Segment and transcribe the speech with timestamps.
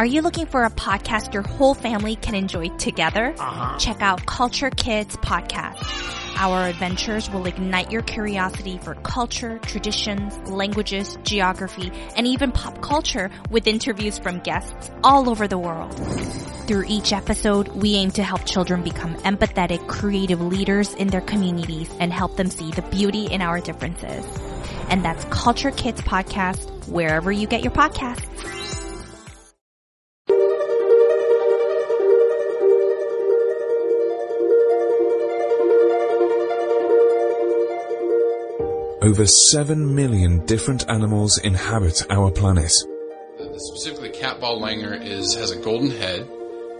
[0.00, 3.34] Are you looking for a podcast your whole family can enjoy together?
[3.38, 3.78] Uh-huh.
[3.78, 5.76] Check out Culture Kids Podcast.
[6.36, 13.30] Our adventures will ignite your curiosity for culture, traditions, languages, geography, and even pop culture
[13.50, 15.92] with interviews from guests all over the world.
[16.66, 21.94] Through each episode, we aim to help children become empathetic, creative leaders in their communities
[22.00, 24.24] and help them see the beauty in our differences.
[24.88, 28.59] And that's Culture Kids Podcast, wherever you get your podcasts.
[39.02, 42.70] Over 7 million different animals inhabit our planet.
[43.40, 46.28] Uh, specifically, Cat Ba langur is has a golden head,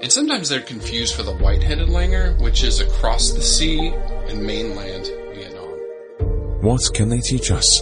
[0.02, 3.86] and sometimes they're confused for the white-headed langur, which is across the sea
[4.28, 6.60] in mainland Vietnam.
[6.60, 7.80] What can they teach us?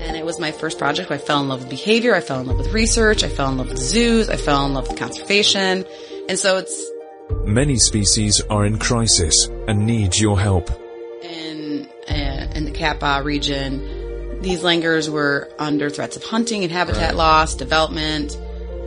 [0.00, 1.12] And it was my first project.
[1.12, 2.12] I fell in love with behavior.
[2.16, 3.22] I fell in love with research.
[3.22, 4.28] I fell in love with zoos.
[4.28, 5.84] I fell in love with conservation.
[6.28, 6.90] And so it's.
[7.44, 10.70] Many species are in crisis and need your help
[12.80, 17.14] in the Cat Ba region, these langurs were under threats of hunting and habitat right.
[17.14, 18.36] loss, development,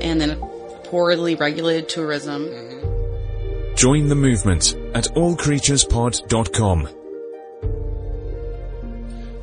[0.02, 0.38] and then
[0.86, 2.46] poorly regulated tourism.
[2.46, 3.76] Mm-hmm.
[3.76, 6.90] Join the movement at allcreaturespod.com.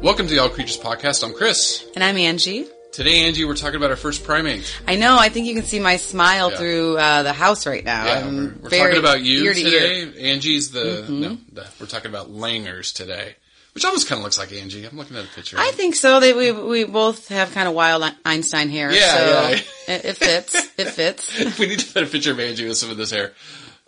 [0.02, 1.22] Welcome to the All Creatures Podcast.
[1.22, 1.86] I'm Chris.
[1.94, 2.66] And I'm Angie.
[2.92, 4.80] Today, Angie, we're talking about our first primate.
[4.88, 5.16] I know.
[5.16, 6.56] I think you can see my smile yeah.
[6.56, 8.04] through uh, the house right now.
[8.04, 10.06] Yeah, I'm we're, we're talking about you today.
[10.06, 11.20] To Angie's the, mm-hmm.
[11.20, 13.36] no, the, we're talking about langurs today.
[13.74, 14.84] Which almost kind of looks like Angie.
[14.84, 15.56] I'm looking at a picture.
[15.58, 16.18] I think so.
[16.18, 18.92] That we we both have kind of wild Einstein hair.
[18.92, 19.48] Yeah, so yeah.
[19.94, 20.54] It, it, fits.
[20.76, 21.58] It fits.
[21.58, 23.32] we need to put a picture of Angie with some of this hair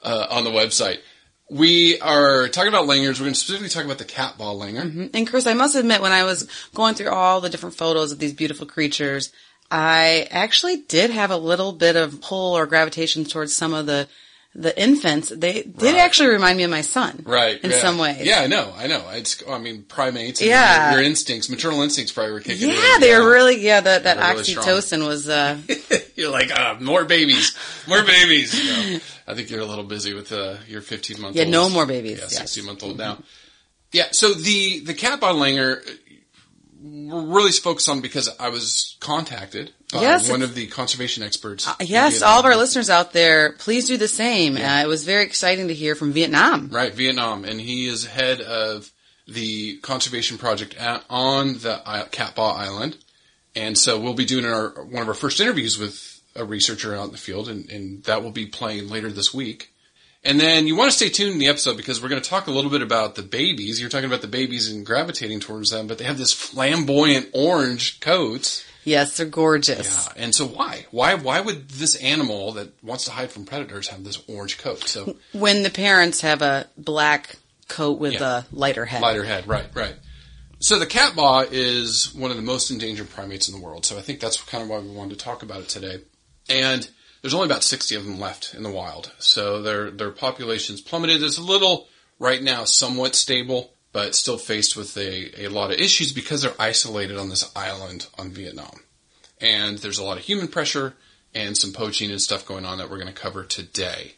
[0.02, 0.98] uh, on the website.
[1.50, 3.18] We are talking about langurs.
[3.18, 4.84] We're going to specifically talk about the Cat Ba langur.
[4.84, 5.06] Mm-hmm.
[5.14, 8.18] And Chris, I must admit, when I was going through all the different photos of
[8.18, 9.32] these beautiful creatures,
[9.70, 14.08] I actually did have a little bit of pull or gravitation towards some of the
[14.54, 17.22] the infants, they did actually remind me of my son.
[17.24, 17.58] Right.
[17.62, 17.78] In yeah.
[17.78, 18.26] some ways.
[18.26, 19.02] Yeah, I know, I know.
[19.12, 20.42] It's, I mean, primates.
[20.42, 20.90] yeah.
[20.90, 24.18] Your, your, instincts, maternal instincts probably were kicking Yeah, they were really, yeah, that, that
[24.18, 25.56] oxytocin really was, uh.
[26.16, 27.56] you're like, uh, more babies,
[27.88, 28.52] more babies.
[28.62, 31.36] You know, I think you're a little busy with, uh, your 15 month old.
[31.36, 32.18] Yeah, no more babies.
[32.20, 33.18] Yeah, 16 month old now.
[33.90, 35.82] Yeah, so the, the Cat Ba langur,
[36.82, 41.68] really focused on because I was contacted by yes, one of the conservation experts.
[41.68, 44.56] Uh, yes, all of our listeners out there, please do the same.
[44.56, 44.78] Yeah.
[44.78, 46.68] Uh, it was very exciting to hear from Vietnam.
[46.70, 48.90] Right, Vietnam, and he is head of
[49.28, 52.96] the conservation project at, on the Cat Ba Island,
[53.54, 57.06] and so we'll be doing our one of our first interviews with a researcher out
[57.06, 59.71] in the field, and, and that will be playing later this week.
[60.24, 62.46] And then you want to stay tuned in the episode because we're going to talk
[62.46, 63.80] a little bit about the babies.
[63.80, 67.98] You're talking about the babies and gravitating towards them, but they have this flamboyant orange
[67.98, 68.64] coat.
[68.84, 70.06] Yes, they're gorgeous.
[70.06, 70.86] Yeah, and so why?
[70.90, 74.88] Why why would this animal that wants to hide from predators have this orange coat?
[74.88, 77.36] So when the parents have a black
[77.68, 78.40] coat with yeah.
[78.40, 79.02] a lighter head.
[79.02, 79.94] Lighter head, right, right.
[80.60, 83.84] So the cat ba is one of the most endangered primates in the world.
[83.84, 85.98] So I think that's kind of why we wanted to talk about it today.
[86.48, 86.88] And
[87.22, 89.12] there's only about 60 of them left in the wild.
[89.18, 91.22] So their their population's plummeted.
[91.22, 91.88] It's a little
[92.18, 96.52] right now somewhat stable, but still faced with a, a lot of issues because they're
[96.58, 98.80] isolated on this island on Vietnam.
[99.40, 100.94] And there's a lot of human pressure
[101.34, 104.14] and some poaching and stuff going on that we're going to cover today.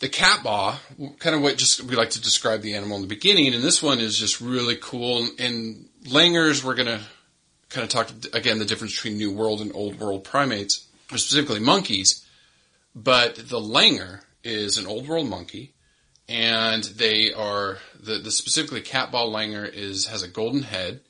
[0.00, 0.78] The cat ba,
[1.18, 3.82] kind of what just we like to describe the animal in the beginning, and this
[3.82, 5.28] one is just really cool.
[5.38, 7.00] And langurs, we're going to
[7.68, 11.60] kind of talk again the difference between New World and Old World primates, or specifically
[11.60, 12.26] monkeys
[12.94, 15.74] but the langur is an old world monkey,
[16.28, 21.00] and they are the, the specifically Cat Ba langur is has a golden head,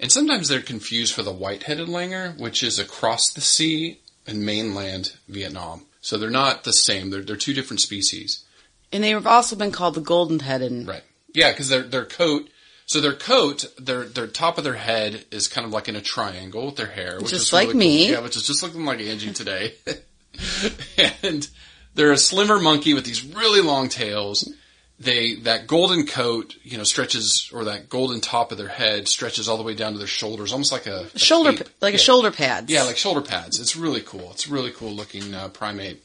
[0.00, 4.44] and sometimes they're confused for the white headed langur, which is across the sea in
[4.44, 5.86] mainland Vietnam.
[6.00, 7.10] So they're not the same.
[7.10, 8.44] They're they're two different species.
[8.92, 10.86] And they have also been called the golden headed.
[10.86, 11.02] Right.
[11.34, 12.48] Yeah, because their their coat.
[12.86, 16.00] So their coat, their their top of their head is kind of like in a
[16.00, 18.06] triangle with their hair, which just is like really me.
[18.06, 18.14] Cool.
[18.14, 19.74] Yeah, which is just looking like Angie today.
[21.22, 21.48] and
[21.94, 24.52] they're a slimmer monkey with these really long tails.
[25.00, 29.48] They that golden coat, you know, stretches or that golden top of their head stretches
[29.48, 31.68] all the way down to their shoulders, almost like a, a Shoulder, cape.
[31.80, 32.02] like a Yeah.
[32.02, 32.70] shoulder pads.
[32.70, 33.60] Yeah, like shoulder pads.
[33.60, 34.30] It's really cool.
[34.32, 36.02] It's a really cool looking uh, primate,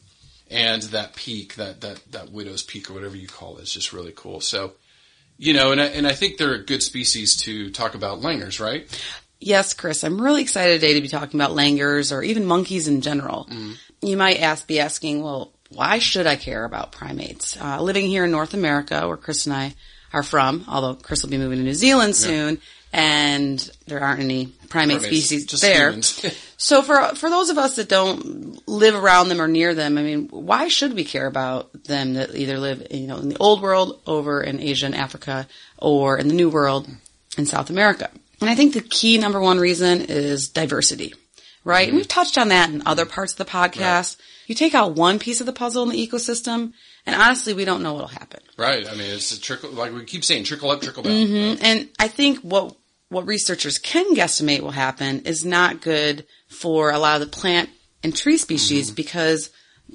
[0.51, 3.93] and that peak, that that that widow's peak or whatever you call it, is just
[3.93, 4.41] really cool.
[4.41, 4.73] So,
[5.39, 8.59] you know, and I, and I think they're a good species to talk about langurs,
[8.59, 8.87] right?
[9.39, 13.01] Yes, Chris, I'm really excited today to be talking about langurs or even monkeys in
[13.01, 13.49] general.
[14.03, 17.59] You might ask, be asking, well, why should I care about primates?
[17.59, 19.73] Uh, living here in North America, where Chris and I
[20.11, 22.59] are from, although Chris will be moving to New Zealand soon,
[22.91, 25.93] and there aren't any primate Primates, species just there.
[26.55, 30.01] So for for those of us that don't live around them or near them, I
[30.01, 33.61] mean, why should we care about them that either live, you know, in the old
[33.61, 35.45] world over in Asia and Africa,
[35.77, 36.87] or in the new world
[37.37, 38.09] in South America?
[38.39, 41.13] And I think the key number one reason is diversity,
[41.63, 41.87] right?
[41.87, 44.17] And we've touched on that in other parts of the podcast.
[44.47, 46.73] You take out one piece of the puzzle in the ecosystem,
[47.05, 48.41] and honestly, we don't know what'll happen.
[48.57, 48.87] Right.
[48.87, 49.71] I mean, it's a trickle.
[49.71, 51.13] Like we keep saying, trickle up, trickle down.
[51.13, 51.63] Mm-hmm.
[51.63, 52.75] And I think what
[53.09, 57.69] what researchers can guesstimate will happen is not good for a lot of the plant
[58.01, 59.49] and tree species because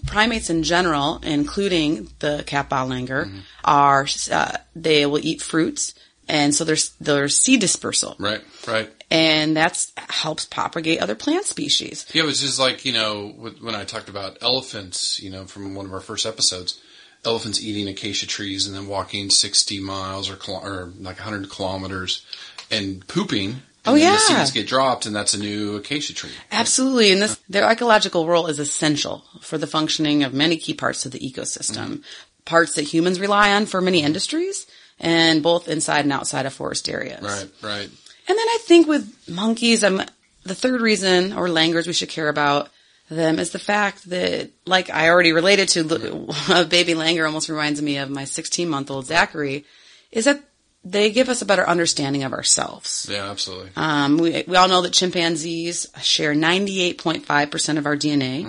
[0.06, 5.94] primates in general, including the Cat Ba langur, are uh, they will eat fruits,
[6.28, 8.42] and so there's there's seed dispersal, Right.
[8.66, 8.90] Right.
[9.10, 12.06] And that helps propagate other plant species.
[12.12, 13.28] Yeah, it was just like you know
[13.60, 16.80] when I talked about elephants, you know, from one of our first episodes,
[17.24, 22.24] elephants eating acacia trees and then walking sixty miles or or like hundred kilometers
[22.70, 23.62] and pooping.
[23.86, 24.12] Oh, and Oh, yeah.
[24.12, 26.30] the seeds get dropped, and that's a new acacia tree.
[26.52, 31.06] Absolutely, and this their ecological role is essential for the functioning of many key parts
[31.06, 32.00] of the ecosystem, mm-hmm.
[32.44, 34.66] parts that humans rely on for many industries,
[35.00, 37.22] and both inside and outside of forest areas.
[37.22, 37.90] Right, right.
[38.28, 40.02] And then I think with monkeys, um,
[40.44, 42.68] the third reason or langurs we should care about
[43.08, 47.80] them is the fact that, like I already related to, a baby langur almost reminds
[47.80, 49.64] me of my 16 month old Zachary,
[50.12, 50.42] is that
[50.84, 53.08] they give us a better understanding of ourselves.
[53.10, 53.70] Yeah, absolutely.
[53.76, 58.44] Um, we, we all know that chimpanzees share 98.5% of our DNA.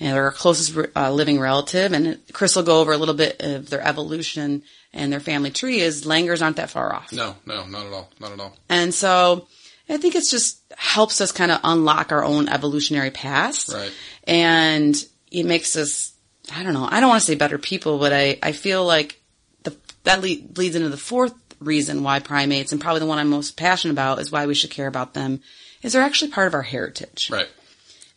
[0.00, 1.92] And they're our closest uh, living relative.
[1.92, 4.62] And Chris will go over a little bit of their evolution
[4.92, 7.12] and their family tree is langurs aren't that far off.
[7.12, 8.10] no, no, not at all.
[8.20, 8.56] Not at all.
[8.68, 9.46] And so
[9.88, 13.72] I think it's just helps us kind of unlock our own evolutionary past.
[13.72, 13.92] Right.
[14.24, 14.96] And
[15.30, 16.12] it makes us,
[16.54, 19.20] I don't know, I don't want to say better people, but I, I feel like
[19.64, 23.28] the, that le- leads into the fourth reason why primates, and probably the one I'm
[23.28, 25.40] most passionate about, is why we should care about them,
[25.82, 27.30] is they're actually part of our heritage.
[27.30, 27.48] Right.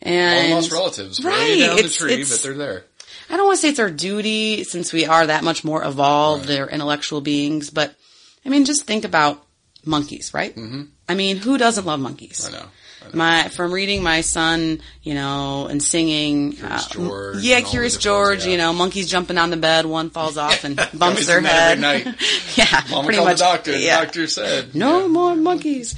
[0.02, 1.60] And Long lost relatives, Right.
[1.60, 2.86] down the tree, it's- but they're there.
[3.30, 6.46] I don't want to say it's our duty since we are that much more evolved,
[6.46, 7.94] they're intellectual beings, but
[8.46, 9.44] I mean, just think about
[9.86, 10.56] monkeys, right?
[10.56, 10.84] Mm-hmm.
[11.10, 12.48] I mean, who doesn't love monkeys?
[12.48, 12.58] I know.
[12.58, 13.12] I know.
[13.14, 16.54] My from reading my son, you know, and singing.
[16.54, 18.46] Curious uh, yeah, Curious George.
[18.46, 18.52] yeah.
[18.52, 21.80] You know, monkeys jumping on the bed, one falls off and bumps their head.
[22.56, 23.38] yeah, Mama pretty much.
[23.40, 23.78] the doctor.
[23.78, 24.00] yeah.
[24.00, 25.08] The doctor said No yeah.
[25.08, 25.94] more monkeys.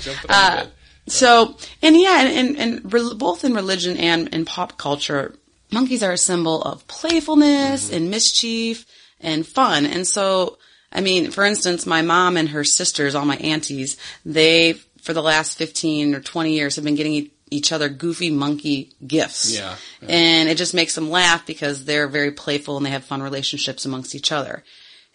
[1.10, 1.62] Jumping on the bed.
[1.62, 5.36] so, and yeah, and, and, and re- both in religion and in pop culture,
[5.72, 8.86] monkeys are a symbol of playfulness and mischief
[9.22, 9.86] and fun.
[9.86, 10.58] And so,
[10.92, 15.22] I mean, for instance, my mom and her sisters, all my aunties, they, for the
[15.22, 19.56] last 15 or 20 years have been getting e- each other goofy monkey gifts.
[19.56, 20.08] Yeah, yeah.
[20.10, 23.86] And it just makes them laugh because they're very playful and they have fun relationships
[23.86, 24.64] amongst each other.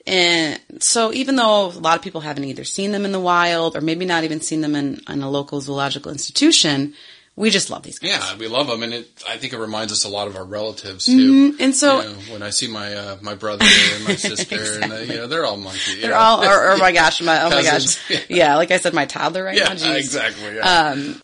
[0.06, 3.74] And so even though a lot of people haven't either seen them in the wild
[3.76, 6.94] or maybe not even seen them in, in a local zoological institution,
[7.36, 8.10] we just love these guys.
[8.10, 9.24] Yeah, we love them, and it.
[9.28, 11.52] I think it reminds us a lot of our relatives too.
[11.52, 11.62] Mm-hmm.
[11.62, 14.92] And so you know, when I see my uh, my brother and my sister, and
[14.92, 16.00] uh, you know, they're all monkey.
[16.00, 16.16] they're know.
[16.16, 17.98] all, or, oh my gosh, my, oh my gosh.
[18.28, 19.74] Yeah, like I said, my toddler right yeah, now.
[19.74, 20.06] geez.
[20.06, 20.54] exactly.
[20.54, 21.14] Yeah.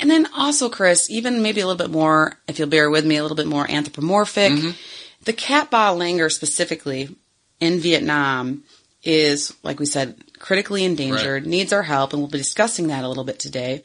[0.00, 3.16] And then also, Chris, even maybe a little bit more, if you'll bear with me,
[3.16, 4.74] a little bit more anthropomorphic.
[5.22, 7.16] The cat ba langur specifically
[7.60, 8.64] in Vietnam
[9.02, 11.50] is, like we said, critically endangered, Right.
[11.50, 13.82] needs our help, and we'll be discussing that a little bit today.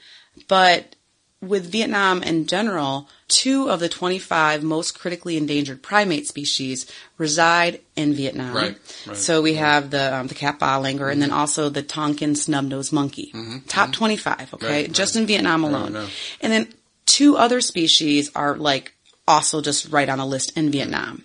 [0.47, 0.95] But
[1.41, 6.85] with Vietnam in general, two of the 25 most critically endangered primate species
[7.17, 8.53] reside in Vietnam.
[8.55, 9.15] Right, right.
[9.17, 13.33] So we have the um, the cat langur, and then also the Tonkin snub-nosed monkey.
[13.67, 14.65] Top 25, okay, Mm-hmm.
[14.65, 15.21] Right, just right.
[15.21, 15.95] in Vietnam alone.
[16.41, 16.73] And then
[17.05, 18.93] two other species are like
[19.27, 21.23] also just right on a list in Vietnam.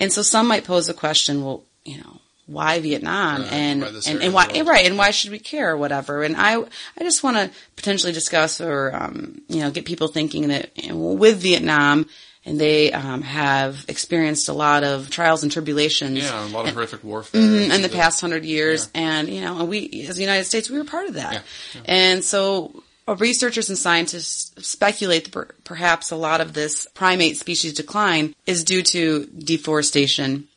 [0.00, 3.88] And so some might pose the question, well, you know, why Vietnam Right, and why
[4.06, 4.66] and, and why world?
[4.68, 6.22] right and why should we care or whatever?
[6.22, 10.48] And I I just want to potentially discuss or um, you know get people thinking
[10.48, 12.06] that you know, with Vietnam
[12.44, 16.74] and they um, have experienced a lot of trials and tribulations yeah, a lot of
[16.74, 20.16] horrific warfare Mhm, in the The- past hundred years, and you know, and we as
[20.16, 21.32] the United States, we were part of that,
[21.74, 27.36] Yeah, and so uh, researchers and scientists speculate that perhaps a lot of this primate
[27.36, 30.48] species decline is due to deforestation.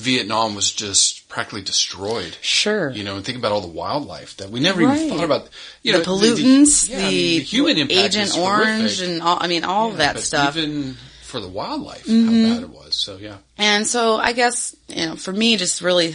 [0.00, 2.36] Vietnam was just practically destroyed.
[2.40, 2.90] Sure.
[2.90, 4.96] You know, and think about all the wildlife that we never Right.
[4.98, 5.48] even thought about.
[5.82, 9.38] You the know, pollutants, the, yeah, I mean, the human impact Agent Orange, and all,
[9.40, 10.56] I mean, all of that stuff.
[10.56, 10.70] Mm-hmm.
[10.70, 12.96] Even for the wildlife, how bad it was.
[12.96, 13.36] So yeah.
[13.56, 16.14] And so I guess, you know, for me, just really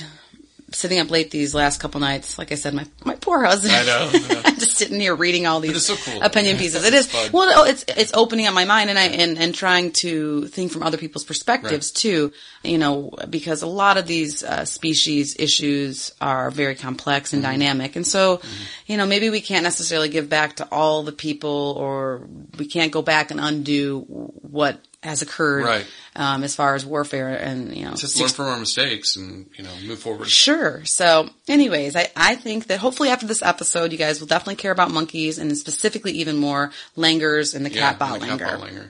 [0.76, 3.74] sitting up late these last couple nights, like I said, my, my poor husband.
[3.74, 4.42] I know, I know.
[4.46, 6.84] I'm just sitting here reading all these so cool, opinion Yeah, pieces.
[6.86, 7.32] it's fun.
[7.32, 10.84] well, it's, it's opening up my mind and I, and, and trying to think from
[10.84, 12.32] other people's perspectives too,
[12.64, 17.36] you know, because a lot of these uh, species issues are very complex Mm-hmm.
[17.36, 17.96] and dynamic.
[17.96, 18.42] And so,
[18.86, 22.28] you know, maybe we can't necessarily give back to all the people or
[22.58, 25.86] we can't go back and undo what has occurred Right.
[26.16, 29.50] um, as far as warfare and you know Just six- learn from our mistakes and
[29.58, 30.28] you know move forward.
[30.30, 30.84] Sure.
[30.86, 34.72] So, anyways, I, I think that hopefully after this episode, you guys will definitely care
[34.72, 38.90] about monkeys and specifically even more langurs and the Cat Ba the Cat Ba langur.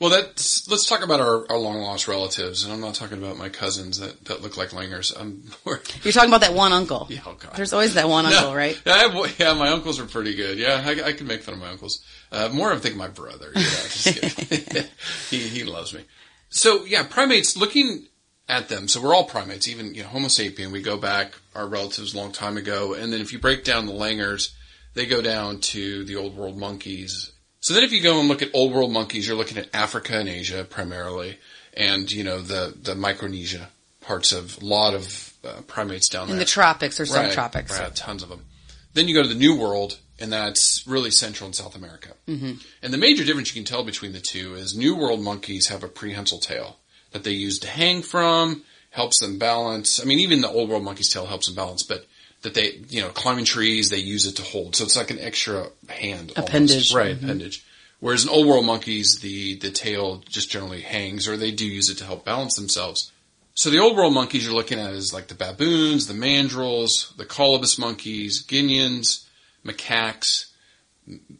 [0.00, 3.36] Well, that's let's talk about our, our long lost relatives, and I'm not talking about
[3.36, 5.12] my cousins that, that look like langurs.
[5.14, 7.06] I'm more, You're talking about that one uncle.
[7.10, 7.52] Yeah, oh God.
[7.54, 8.34] There's always that one No.
[8.34, 8.80] uncle, right?
[8.86, 10.56] Yeah, I have, yeah, my uncles are pretty good.
[10.58, 12.02] Yeah, I, I can make fun of my uncles.
[12.32, 13.52] Uh, more, I'm thinking my brother.
[13.54, 13.62] Yeah,
[15.30, 16.00] he he loves me.
[16.48, 17.56] So yeah, primates.
[17.58, 18.06] Looking
[18.48, 19.68] at them, so we're all primates.
[19.68, 20.70] Even you know, Homo sapien.
[20.72, 23.84] We go back our relatives a long time ago, and then if you break down
[23.84, 24.52] the langurs,
[24.94, 27.32] they go down to the old world monkeys.
[27.60, 30.18] So then, if you go and look at old world monkeys, you're looking at Africa
[30.18, 31.38] and Asia primarily,
[31.74, 33.68] and you know the the Micronesia
[34.00, 37.78] parts of a lot of uh, primates down there In the tropics or Right, subtropics.
[37.78, 38.46] Right, tons of them.
[38.94, 42.10] Then you go to the New World, and that's really Central and South America.
[42.26, 42.54] Mm-hmm.
[42.82, 45.84] And the major difference you can tell between the two is New World monkeys have
[45.84, 46.78] a prehensile tail
[47.12, 50.00] that they use to hang from, helps them balance.
[50.00, 52.06] I mean, even the Old World monkey's tail helps them balance, but
[52.42, 54.76] that they, you know, climbing trees, they use it to hold.
[54.76, 56.32] So it's like an extra hand.
[56.36, 56.48] almost.
[56.48, 56.94] Appendage.
[56.94, 57.24] Right, mm-hmm.
[57.24, 57.64] appendage.
[58.00, 61.90] Whereas in Old World monkeys, the, the tail just generally hangs, or they do use
[61.90, 63.12] it to help balance themselves.
[63.54, 67.26] So the old world monkeys you're looking at is like the baboons, the mandrills, the
[67.26, 69.26] colobus monkeys, guenons,
[69.66, 70.46] macaques.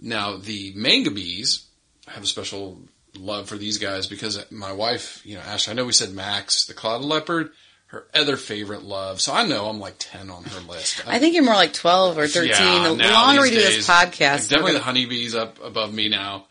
[0.01, 1.65] Now the mangabeys
[2.11, 2.81] I have a special
[3.17, 6.67] love for these guys because my wife, you know, Ash, I know we said Max,
[6.67, 7.53] the clouded leopard,
[7.91, 9.21] her other favorite love.
[9.21, 11.07] So I know I'm like 10 on her list.
[11.09, 12.51] I think you're more like 12 or 13.
[12.51, 16.47] Yeah, the longer we do this podcast, Definitely the honeybees up above me now.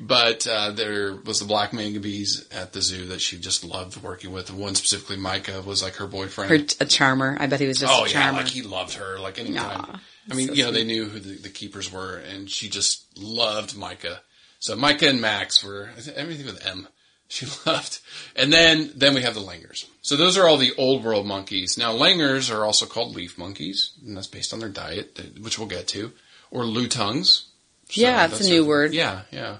[0.00, 4.32] But uh, there was the black mangabeys at the zoo that she just loved working
[4.32, 4.48] with.
[4.48, 6.50] And one specifically, Micah, was like her boyfriend.
[6.50, 7.36] her a charmer.
[7.38, 8.38] I bet he was just oh a yeah, charmer.
[8.38, 9.18] like he loved her.
[9.18, 9.82] Like anytime.
[9.82, 12.70] Aw, I mean, so you know, they knew who the, the keepers were, and she
[12.70, 14.22] just loved Micah.
[14.58, 16.88] So Micah and Max were I think everything with M.
[17.30, 18.00] She loved,
[18.34, 19.86] and then then we have the langurs.
[20.02, 21.78] So those are all the old world monkeys.
[21.78, 25.68] Now langurs are also called leaf monkeys, and that's based on their diet, which we'll
[25.68, 26.12] get to,
[26.50, 27.44] or lutungs.
[27.88, 28.92] So Yeah, it's a that's new word.
[28.94, 29.58] Yeah, yeah.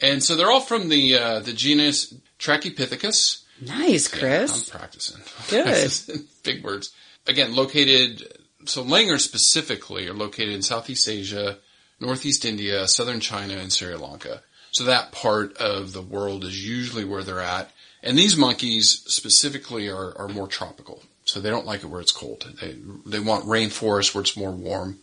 [0.00, 3.44] And so they're all from the uh, the genus Trachypithecus.
[3.64, 4.72] nice, Yeah, Chris.
[4.72, 5.22] I'm practicing.
[5.48, 5.92] Good.
[6.42, 6.92] Big words.
[7.28, 8.26] Again, located,
[8.66, 11.58] so langurs specifically are located in Southeast Asia,
[12.00, 14.42] Northeast India, Southern China, and Sri Lanka.
[14.74, 17.70] So that part of the world is usually where they're at.
[18.02, 21.04] And these monkeys specifically are, are more tropical.
[21.24, 22.52] So they don't like it where it's cold.
[22.60, 22.76] They,
[23.06, 24.98] they want rainforest where it's more warm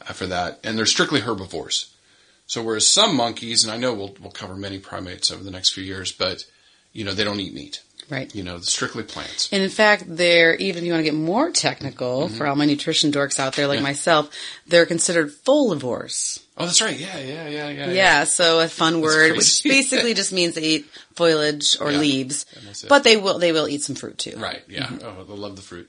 [0.00, 0.60] uh, for that.
[0.62, 1.92] And they're strictly herbivores.
[2.46, 5.72] So whereas some monkeys, and I know we'll, we'll cover many primates over the next
[5.72, 6.44] few years, but,
[6.92, 7.82] you know, they don't eat meat.
[8.10, 8.34] Right.
[8.34, 9.48] You know, strictly plants.
[9.52, 12.66] And in fact, they're, even if you want to get more technical for all my
[12.66, 13.84] nutrition dorks out there like Mm-hmm.
[13.86, 13.90] Yeah.
[13.90, 14.30] myself,
[14.66, 16.40] they're considered folivores.
[16.56, 16.98] Oh, that's right.
[16.98, 17.90] Yeah, yeah, yeah, yeah.
[17.90, 22.44] Yeah, so a fun word, which basically just means they eat foliage or Yeah, leaves.
[22.64, 22.82] that's.
[22.82, 24.36] But they will, they will eat some fruit too.
[24.36, 24.62] Right.
[24.68, 24.86] Yeah.
[24.86, 25.06] Mm-hmm.
[25.20, 25.88] Oh, they love the fruit.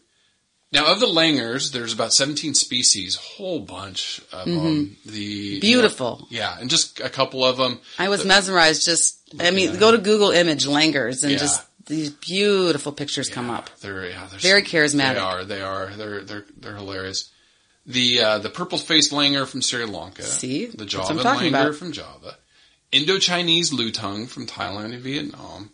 [0.74, 4.96] Now, of the langurs, there's about 17 species, whole bunch of them.
[5.06, 5.60] The Mm-hmm.
[5.60, 6.28] Beautiful.
[6.30, 7.80] yeah, and just a couple of them.
[8.00, 11.40] I was mesmerized just, I mean, go to Google image langurs and Yeah.
[11.40, 11.62] just
[11.92, 13.70] these beautiful pictures come up.
[13.82, 15.14] They're yeah, they're Very charismatic.
[15.14, 15.44] They are.
[15.44, 15.88] They are.
[15.88, 17.30] They're they're they're hilarious.
[17.86, 20.24] The uh, the purple faced langur from Sri Lanka.
[20.24, 20.68] See?
[20.68, 21.76] the Java I'm talking langur about.
[21.76, 22.38] from Java.
[22.92, 25.72] Indo-Chinese lutung from Thailand and Vietnam.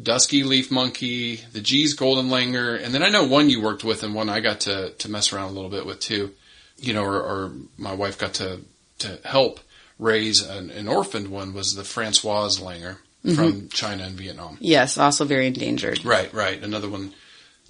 [0.00, 4.02] Dusky leaf monkey, the Gee's golden langur, and then I know one you worked with
[4.02, 6.32] and one I got to to mess around a little bit with too.
[6.78, 8.60] You know, or, or my wife got to
[9.00, 9.58] to help
[9.98, 13.34] raise an, an orphaned one was the François langur Mm-hmm.
[13.34, 14.56] from China and Vietnam.
[14.60, 16.04] Yes, also very endangered.
[16.04, 16.62] Right, right.
[16.62, 17.12] Another one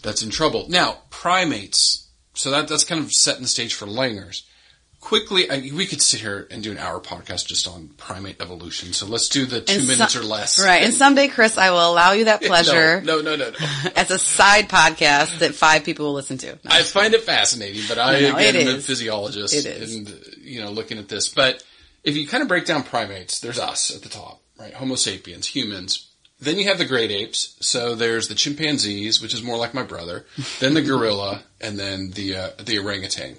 [0.02, 0.66] that's in trouble.
[0.68, 2.08] Now, primates.
[2.34, 4.42] So that that's kind of setting the stage for langurs.
[5.00, 8.92] Quickly, I, we could sit here and do an hour podcast just on primate evolution.
[8.92, 10.62] So let's do the two And minutes so- or less.
[10.62, 10.82] Right.
[10.82, 13.56] And someday, Chris, I will allow you that pleasure No, no, no, no.
[13.84, 13.90] no.
[13.94, 16.52] as a side podcast that five people will listen to.
[16.52, 16.58] No.
[16.70, 19.94] I find it fascinating, but I No, again am a physiologist It is.
[19.94, 21.28] and you know looking at this.
[21.28, 21.62] But
[22.02, 24.74] if you kind of break down primates, there's us at the top, right?
[24.74, 26.10] Homo sapiens, humans.
[26.38, 27.56] Then you have the great apes.
[27.60, 30.26] So there's the chimpanzees, which is more like my brother.
[30.60, 33.36] Then the gorilla, and then the uh, the orangutan.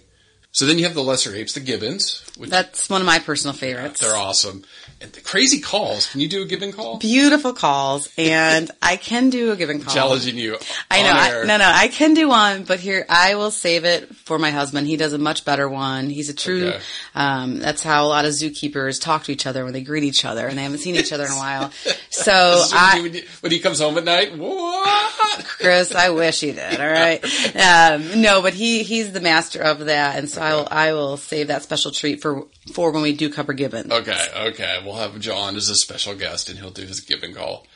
[0.51, 3.53] So then you have the lesser apes, the gibbons, which That's one of my personal
[3.53, 3.99] favorites.
[3.99, 4.63] they're awesome.
[4.99, 6.09] And the crazy calls.
[6.11, 6.97] Can you do a gibbon call?
[6.97, 9.93] Beautiful calls, and I can do a gibbon call.
[9.93, 10.57] Challenging you.
[10.89, 11.11] I know.
[11.11, 14.49] I, no, no, I can do one, but here I will save it for my
[14.49, 14.87] husband.
[14.87, 16.09] He does a much better one.
[16.09, 16.69] He's a true.
[16.69, 16.79] Okay.
[17.13, 20.25] Um, that's how a lot of zookeepers talk to each other when they greet each
[20.25, 21.71] other, and they haven't seen each other in a while.
[22.09, 22.31] So
[22.71, 25.45] when, I, he, when he- when he comes home at night, what?
[25.47, 26.79] Chris, I wish he did.
[26.81, 27.23] All right.
[27.55, 31.17] Um, no, but he he's the master of that, and so I will I will
[31.17, 33.91] save that special treat for for when we do cover gibbon.
[33.91, 34.81] Okay, okay.
[34.87, 37.67] We'll have John as a special guest, and he'll do his gibbon call.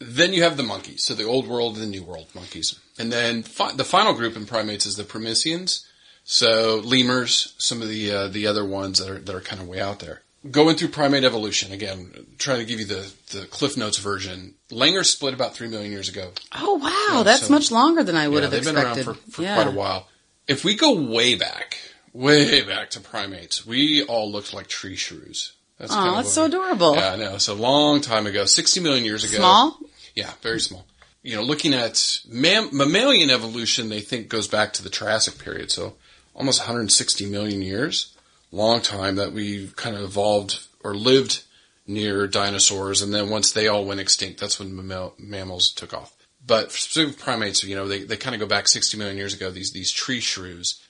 [0.00, 3.12] Then you have the monkeys, so the old world and the new world monkeys, and
[3.12, 5.84] then fi- the final group in primates is the prosimians.
[6.24, 9.66] So lemurs, some of the uh, the other ones that are that are kind of
[9.66, 10.22] way out there.
[10.48, 14.54] Going through primate evolution again, trying to give you the the Cliff Notes version.
[14.70, 16.30] Langur split about three million years ago.
[16.54, 18.94] Oh wow, Yeah, that's so- much longer than I would Yeah, have they've expected.
[19.04, 19.54] been around for, for yeah.
[19.56, 20.06] quite a while.
[20.46, 21.76] If we go way back,
[22.12, 25.54] way back to primates, we all looked like tree shrews.
[25.78, 26.96] That's Oh, kind of that's so adorable.
[26.96, 27.34] Yeah, I know.
[27.36, 29.36] It's a long time ago, 60 million years ago.
[29.38, 29.78] Small?
[30.14, 30.84] Yeah, very small.
[31.22, 35.70] You know, looking at mam- mammalian evolution, they think goes back to the Triassic period,
[35.70, 35.94] so
[36.34, 38.14] almost 160 million years.
[38.50, 41.42] Long time that we kind of evolved or lived
[41.86, 46.12] near dinosaurs, and then once they all went extinct, that's when mammal- mammals took off.
[46.46, 49.34] But for specific primates, you know, they, they kind of go back 60 million years
[49.34, 50.80] ago, these, these tree shrews.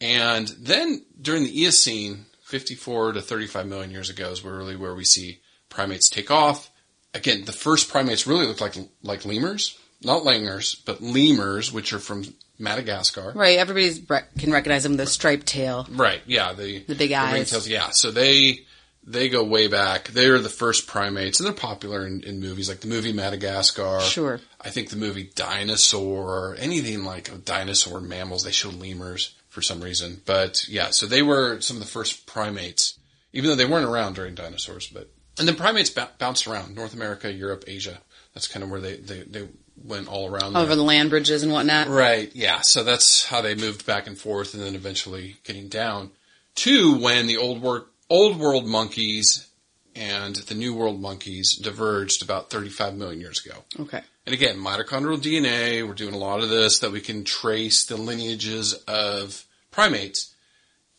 [0.00, 5.04] And then during the Eocene, 54 to 35 million years ago is really where we
[5.04, 6.70] see primates take off.
[7.12, 11.98] Again, the first primates really look like like lemurs, not langurs, but lemurs, which are
[11.98, 12.24] from
[12.58, 13.32] Madagascar.
[13.34, 14.02] Right, everybody
[14.38, 14.96] can recognize them.
[14.96, 15.86] The striped tail.
[15.90, 16.22] Right.
[16.26, 16.54] Yeah.
[16.54, 17.50] The The big eyes.
[17.52, 17.68] ringtails.
[17.68, 17.90] Yeah.
[17.92, 18.60] So they
[19.04, 20.08] they go way back.
[20.08, 24.00] They're the first primates, and they're popular in, in movies like the movie Madagascar.
[24.00, 24.40] Sure.
[24.60, 29.80] I think the movie Dinosaur, anything like a dinosaur mammals, they show lemurs for some
[29.80, 30.22] reason.
[30.24, 32.96] But yeah, so they were some of the first primates,
[33.32, 34.86] even though they weren't around during dinosaurs.
[34.86, 37.98] But and then primates b- bounced around North America, Europe, Asia.
[38.34, 39.48] That's kind of where they they, they
[39.82, 40.56] went all around.
[40.56, 40.76] Over there.
[40.76, 41.88] the land bridges and whatnot.
[41.88, 42.30] Right.
[42.36, 42.60] Yeah.
[42.62, 46.12] So that's how they moved back and forth, and then eventually getting down
[46.56, 49.48] to when the old world old world monkeys
[49.96, 53.64] and the new world monkeys diverged about 35 million years ago.
[53.80, 54.02] Okay.
[54.24, 55.86] And again, mitochondrial DNA.
[55.86, 59.44] We're doing a lot of this that we can trace the lineages of
[59.78, 60.34] primates.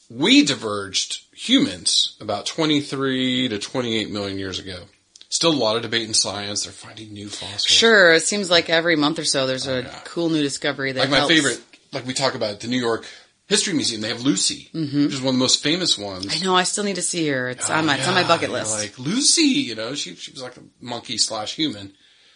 [0.09, 4.83] We diverged humans about 23 to 28 million years ago.
[5.27, 6.63] Still a lot of debate in science.
[6.63, 7.65] They're finding new fossils.
[7.65, 9.99] Sure, it seems like every month or so there's a Oh, yeah.
[10.05, 11.33] cool new discovery that like my helps.
[11.33, 11.61] favorite,
[11.91, 13.05] like we talk about at the New York
[13.47, 16.25] History Museum, they have Lucy, which is one of the most famous ones.
[16.27, 16.41] Mm-hmm.
[16.43, 17.49] I know, I still need to see her.
[17.49, 18.77] It's Oh, on my it's on my bucket list.
[18.79, 21.93] Like Lucy, you know, she she was like a monkey slash human.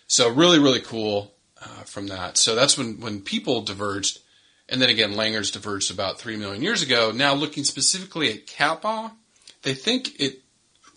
[0.08, 2.38] So really, really cool uh, from that.
[2.38, 4.20] So that's when when people diverged,
[4.74, 7.12] and then again, Langurs diverged about three million years ago.
[7.14, 9.12] Now looking specifically at Cat Ba,
[9.62, 10.42] they think it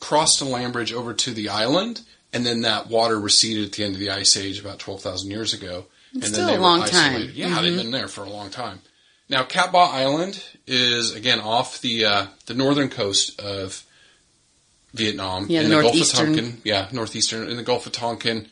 [0.00, 2.00] crossed a land bridge over to the island,
[2.32, 5.30] and then that water receded at the end of the ice age about twelve thousand
[5.30, 5.84] years ago.
[6.14, 7.20] and then still they a long time.
[7.20, 7.38] Mm-hmm.
[7.38, 8.80] Yeah, they've been there for a long time.
[9.28, 13.84] Now, Cat Ba Island is again off the uh, the northern coast of
[14.94, 16.08] Vietnam Yeah, in the Gulf of.
[16.08, 16.62] Tonkin.
[16.64, 18.48] Yeah, northeastern in the Gulf of Tonkin.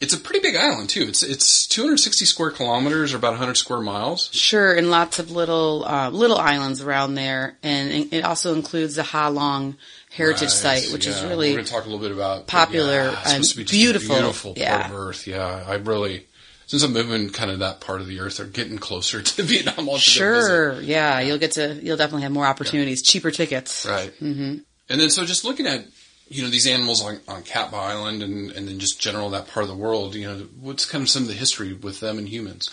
[0.00, 1.02] It's a pretty big island too.
[1.02, 4.30] It's it's 260 square kilometers or about 100 square miles.
[4.32, 9.02] Sure, and lots of little uh, little islands around there, and it also includes the
[9.02, 9.76] Ha Long
[10.10, 13.10] Heritage Right, Site, which is really we're going to talk a little bit about popular
[13.10, 14.16] Yeah, and be beautiful.
[14.16, 14.80] beautiful Yeah.
[14.88, 15.26] part of Earth.
[15.26, 16.26] Yeah, I really
[16.66, 19.74] since I'm moving kind of that part of the Earth, or getting closer to Vietnam.
[19.80, 20.46] I'll have to visit.
[20.46, 20.80] sure.
[20.80, 23.84] Yeah, you'll get to you'll definitely have more opportunities, cheaper tickets.
[23.84, 24.12] Right.
[24.18, 24.56] Mm-hmm.
[24.88, 25.84] And then so just looking at
[26.30, 29.48] you know these animals on, on Cat Ba Island and and then just general that
[29.48, 32.18] part of the world, you know, what's kind of some of the history with them
[32.18, 32.70] and humans?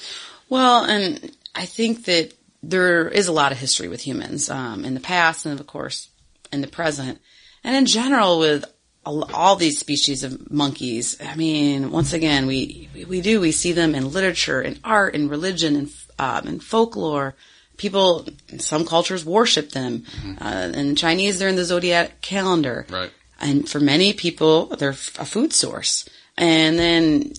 [0.48, 4.94] Well, and I think that there is a lot of history with humans um, in
[4.94, 6.10] the past, and of course
[6.54, 7.20] in the present,
[7.64, 8.64] and in general with
[9.04, 11.18] all, all these species of monkeys.
[11.20, 15.30] I mean, once again, we we do we see them in literature, in art, in
[15.30, 15.90] religion, in
[16.20, 17.36] um, in folklore.
[17.78, 20.04] People, in some cultures worship them.
[20.42, 22.88] Uh, in Chinese, they're in the zodiac calendar.
[22.90, 23.12] Right.
[23.40, 26.08] And for many people, they're a food source.
[26.38, 27.34] And then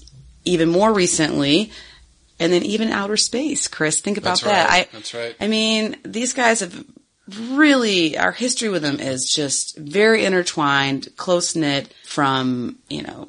[0.45, 1.71] even more recently,
[2.41, 4.69] and then even outer space, Chris, think about That's that.
[4.71, 4.89] right.
[4.89, 5.37] I, That's right.
[5.41, 6.85] I mean, these guys have
[7.27, 13.29] really, our history with them is just very intertwined, close knit from, you know,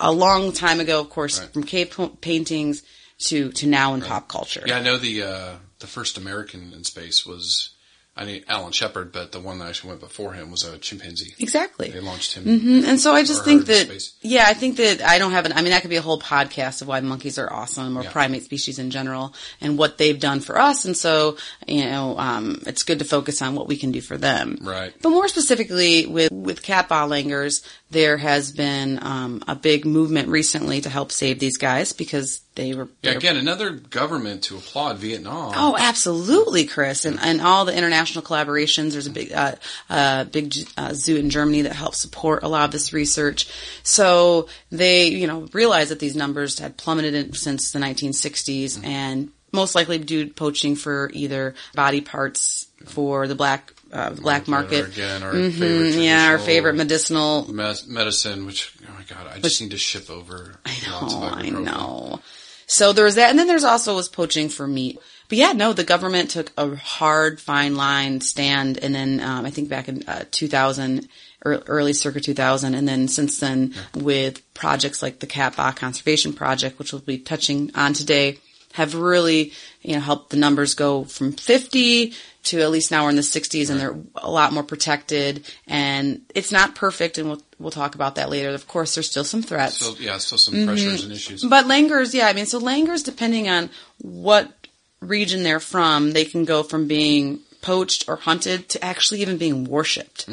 [0.00, 1.52] a long time ago, of course, Right.
[1.52, 2.82] from cave paintings
[3.18, 4.64] to, to now in pop culture.
[4.66, 7.73] Yeah, I know the uh, the first American in space was
[8.16, 11.34] I mean Alan Shepard, but the one that actually went before him was a chimpanzee.
[11.40, 11.90] Exactly.
[11.90, 12.44] They launched him.
[12.44, 12.84] Mhm.
[12.86, 13.90] And so I just think that,
[14.22, 16.20] yeah, I think that I don't have an, I mean, that could be a whole
[16.20, 18.12] podcast of why monkeys are awesome or Yeah.
[18.12, 20.84] primate species in general and what they've done for us.
[20.84, 24.16] And so, you know, um, it's good to focus on what we can do for
[24.16, 24.58] them.
[24.60, 24.92] Right.
[25.02, 30.28] But more specifically with, with Cat Ba langurs, there has been, um, a big movement
[30.28, 34.98] recently to help save these guys because they were, Yeah, again, another government to applaud
[34.98, 35.52] Vietnam.
[35.54, 38.92] Oh, absolutely, Chris, and and all the international collaborations.
[38.92, 39.56] There's a big, uh,
[39.90, 43.48] uh, big uh, zoo in Germany that helps support a lot of this research.
[43.82, 49.30] So they, you know, realized that these numbers had plummeted in, since the 1960s, and
[49.52, 54.88] most likely due to poaching for either body parts for the black uh, black market.
[54.88, 59.38] Again, our Mhm, favorite yeah, our favorite medicinal mes- medicine, which oh my god, I
[59.40, 60.56] just need to ship over
[60.90, 62.20] lots of Oh, I know.
[62.66, 64.98] So there was that, and then there's also was poaching for meat.
[65.28, 69.50] But yeah, no, the government took a hard, fine line stand, and then um, I
[69.50, 71.08] think back in uh, 2000,
[71.44, 76.78] early circa 2000, and then since then with projects like the Cat Ba Conservation Project,
[76.78, 78.38] which we'll be touching on today,
[78.72, 79.52] have really
[79.82, 82.12] you know helped the numbers go from 50
[82.44, 85.44] to at least now we're in the 60s, and they're a lot more protected.
[85.66, 88.50] And it's not perfect, and we'll we'll talk about that later.
[88.50, 89.78] Of course, there's still some threats.
[89.78, 91.44] So yeah, still some pressures and issues.
[91.44, 94.52] But langurs, yeah, I mean, so langurs, depending on what
[95.00, 99.64] region they're from, they can go from being poached or hunted to actually even being
[99.64, 100.28] worshipped.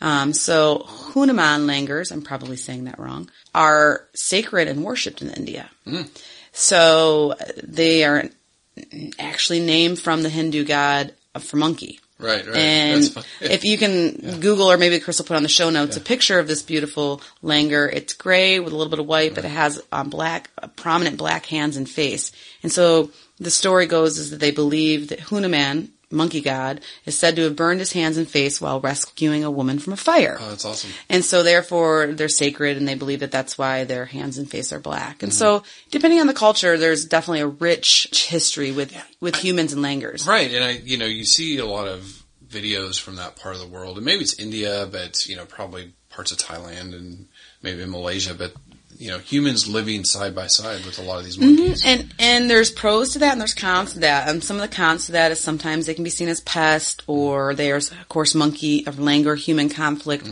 [0.00, 5.68] Um, so Hunaman langurs, I'm probably saying that wrong, are sacred and worshipped in India.
[6.52, 8.24] So uh, they are
[9.18, 12.00] actually named from the Hindu god for monkey.
[12.18, 12.56] right, right.
[12.56, 16.00] And if you can Google or maybe Chris will put on the show notes a
[16.00, 17.92] picture of this beautiful langur.
[17.92, 21.18] It's gray with a little bit of white, but it has um, black, uh, prominent
[21.18, 22.32] black hands and face.
[22.62, 27.36] And so the story goes is that they believe that Hunaman, monkey god, is said
[27.36, 30.36] to have burned his hands and face while rescuing a woman from a fire.
[30.40, 30.90] oh, that's awesome.
[31.08, 34.72] And so therefore they're sacred and they believe that that's why their hands and face
[34.72, 35.22] are black.
[35.22, 35.38] And mm-hmm.
[35.38, 40.26] so depending on the culture, there's definitely a rich history with, with humans and langurs.
[40.26, 43.60] Right, and I, you know, you see a lot of videos from that part of
[43.60, 47.26] the world, and maybe it's India, but you know, probably parts of Thailand and
[47.62, 48.52] maybe Malaysia, but
[48.98, 51.82] you know, humans living side by side with a lot of these monkeys.
[51.84, 54.28] And and there's pros to that and there's cons to that.
[54.28, 57.02] And some of the cons to that is sometimes they can be seen as pests,
[57.06, 60.28] or there's of course monkey of langur human conflict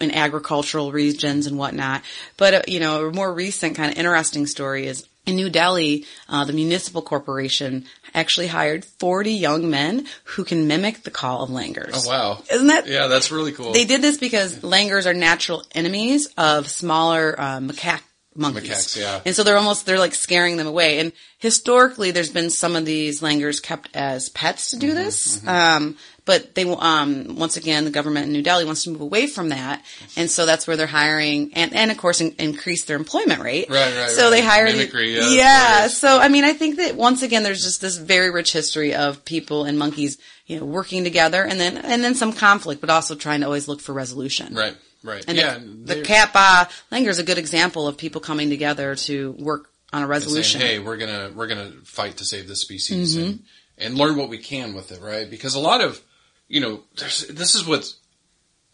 [0.00, 2.02] in agricultural regions and whatnot.
[2.36, 6.06] But uh, you know, a more recent kind of interesting story is in New Delhi,
[6.30, 11.50] uh, the municipal corporation actually hired 40 young men who can mimic the call of
[11.50, 11.92] langurs.
[11.92, 13.72] Oh wow, Isn't that yeah, that's really cool.
[13.72, 18.00] they did this because langurs are natural enemies of smaller uh, macaque
[18.34, 18.68] monkeys.
[18.70, 19.20] Macaques, yeah.
[19.26, 20.98] And so they're almost they're like scaring them away.
[21.00, 25.46] And historically, there's been some of these langurs kept as pets to Mm-hmm, do this.
[25.46, 29.26] Um, but they um, once again, the government in New Delhi wants to move away
[29.28, 29.82] from that,
[30.14, 33.70] and so that's where they're hiring and and of course in, increase their employment rate.
[33.70, 34.30] Right, right, So right.
[34.30, 35.86] they hire Mimicry, the, yeah, yeah.
[35.88, 39.24] So I mean, I think that once again, there's just this very rich history of
[39.24, 43.14] people and monkeys, you know, working together, and then and then some conflict, but also
[43.14, 44.54] trying to always look for resolution.
[44.54, 45.54] right, right, And yeah.
[45.58, 50.02] the, the ba langur is a good example of people coming together to work on
[50.02, 50.60] a saying, resolution.
[50.60, 53.26] hey, we're gonna we're gonna fight to save this species Mm-hmm.
[53.26, 53.42] and
[53.80, 55.30] and learn what we can with it, right?
[55.30, 56.00] Because a lot of
[56.48, 57.92] you know, there's, this is what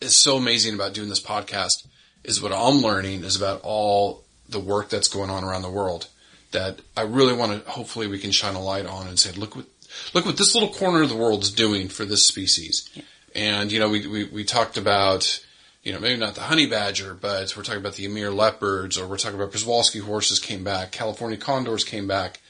[0.01, 1.87] is so amazing about doing this podcast
[2.23, 6.07] is what I'm learning is about all the work that's going on around the world
[6.53, 9.57] that I really want to hopefully we can shine a light on and say look
[9.57, 9.67] what
[10.15, 12.89] look what this little corner of the world is doing for this species.
[13.35, 15.44] And you know we, we we talked about
[15.85, 19.07] you know maybe not the honey badger but we're talking about the Amur leopards or
[19.07, 22.41] we're talking about Przewalski horses came back, California condors came back.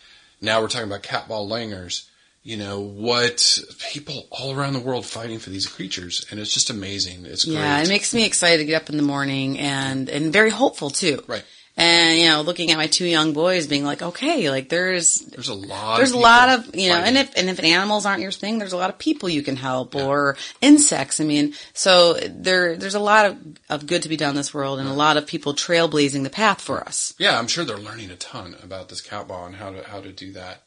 [0.41, 2.09] Now we're talking about Cat Ba langurs
[2.45, 3.59] you know what
[3.91, 7.55] people all around the world fighting for these creatures and it's just amazing it's great
[7.55, 10.91] Yeah, it makes me excited to get up in the morning and and very hopeful
[10.91, 11.25] too.
[11.27, 11.45] Right.
[11.77, 15.49] And you know, looking at my two young boys, being like, okay, like there's there's
[15.49, 17.17] a lot there's of a lot of you know, fighting.
[17.17, 19.57] and if and if animals aren't your thing, there's a lot of people you can
[19.57, 21.21] help or insects.
[21.21, 24.55] I mean, so there there's a lot of of good to be done in this
[24.55, 27.13] world, and a lot of people trailblazing the path for us.
[27.19, 30.01] yeah i'm sure they're learning a ton about this Cat Ba and how to how
[30.01, 30.63] to do that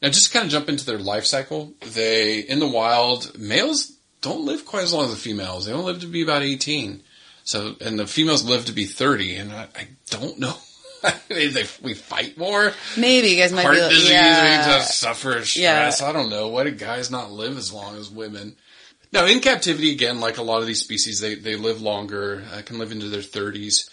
[0.00, 3.92] now just to kind of jump into their life cycle they in the wild males
[4.20, 7.02] don't live quite as long as the females they only live to be about 18
[7.46, 10.54] so and the females live to be 30 and i, I don't know
[11.28, 14.80] they, they, we fight more Maybe you guys might heart be, disease, yeah.
[14.80, 15.56] suffer stress.
[16.00, 16.08] Yeah.
[16.08, 16.48] I don't know.
[16.48, 18.56] Why do guys not live as long as women?
[19.12, 22.62] Now, in captivity, again, like a lot of these species, they, they live longer, uh,
[22.62, 23.88] can live into their 30s.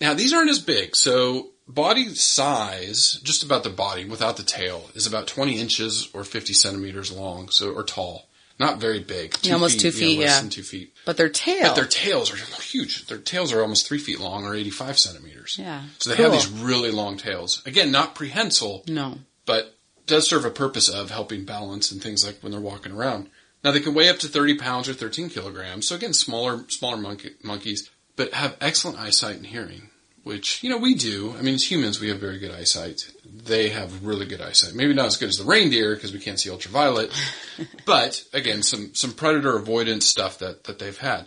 [0.00, 0.96] Now, these aren't as big.
[0.96, 6.24] So, body size, just about the body without the tail, is about 20 inches or
[6.24, 8.28] 50 centimeters long, so or tall.
[8.58, 9.32] Not very big.
[9.32, 10.40] Two almost two feet, less yeah.
[10.40, 10.94] than two feet.
[11.04, 11.62] But their tail.
[11.62, 13.06] But their tails are huge.
[13.06, 15.56] Their tails are almost three feet long or 85 centimeters.
[15.58, 15.82] Yeah.
[15.98, 16.30] So they Cool.
[16.30, 17.62] have these really long tails.
[17.66, 19.18] Again, not prehensile, no.
[19.46, 19.74] but
[20.06, 23.28] does serve a purpose of helping balance and things like when they're walking around.
[23.64, 25.86] Now they can weigh up to 30 pounds or 13 kilograms.
[25.86, 29.90] So again, smaller, smaller monkey, monkeys, but have excellent eyesight and hearing,
[30.22, 31.34] which, you know, we do.
[31.38, 33.10] I mean, as humans, we have very good eyesight.
[33.24, 34.74] They have really good eyesight.
[34.74, 37.12] Maybe not as good as the reindeer because we can't see ultraviolet,
[37.86, 41.26] but again, some, some predator avoidance stuff that, that they've had.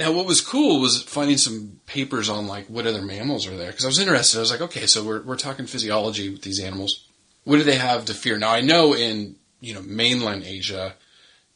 [0.00, 3.70] Now, what was cool was finding some papers on like what other mammals are there
[3.70, 4.38] because I was interested.
[4.38, 7.06] I was like, okay, so we're we're talking physiology with these animals.
[7.44, 8.38] What do they have to fear?
[8.38, 10.94] Now, I know in you know mainland Asia,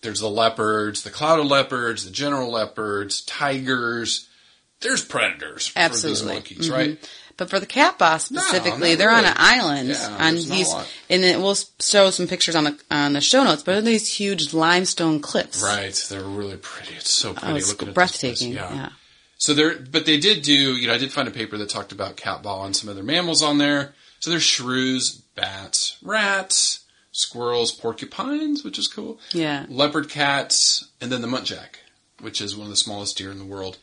[0.02, 4.28] there's the leopards, the clouded leopards, the general leopards, tigers.
[4.84, 6.10] There's predators for Absolutely.
[6.10, 6.90] these monkeys, right?
[6.90, 7.04] Mm-hmm.
[7.36, 10.54] But for the Cat Bas specifically, not they're on an island Yeah, on there's not
[10.54, 10.92] a these, lot.
[11.10, 13.64] and it will show some pictures on the on the show notes.
[13.64, 15.60] But these huge limestone cliffs?
[15.60, 16.94] Right, they're really pretty.
[16.94, 18.52] It's so oh, pretty Oh, it's looking at this breathtaking.
[18.56, 18.70] place.
[18.72, 18.90] Yeah.
[19.38, 21.90] So there, but they did do, you know, I did find a paper that talked
[21.90, 23.94] about Cat Ba and some other mammals on there.
[24.20, 29.18] So there's shrews, bats, rats, squirrels, porcupines, which is cool.
[29.32, 29.66] Yeah.
[29.68, 31.76] Leopard cats, and then the muntjac,
[32.20, 33.78] which is one of the smallest deer in the world.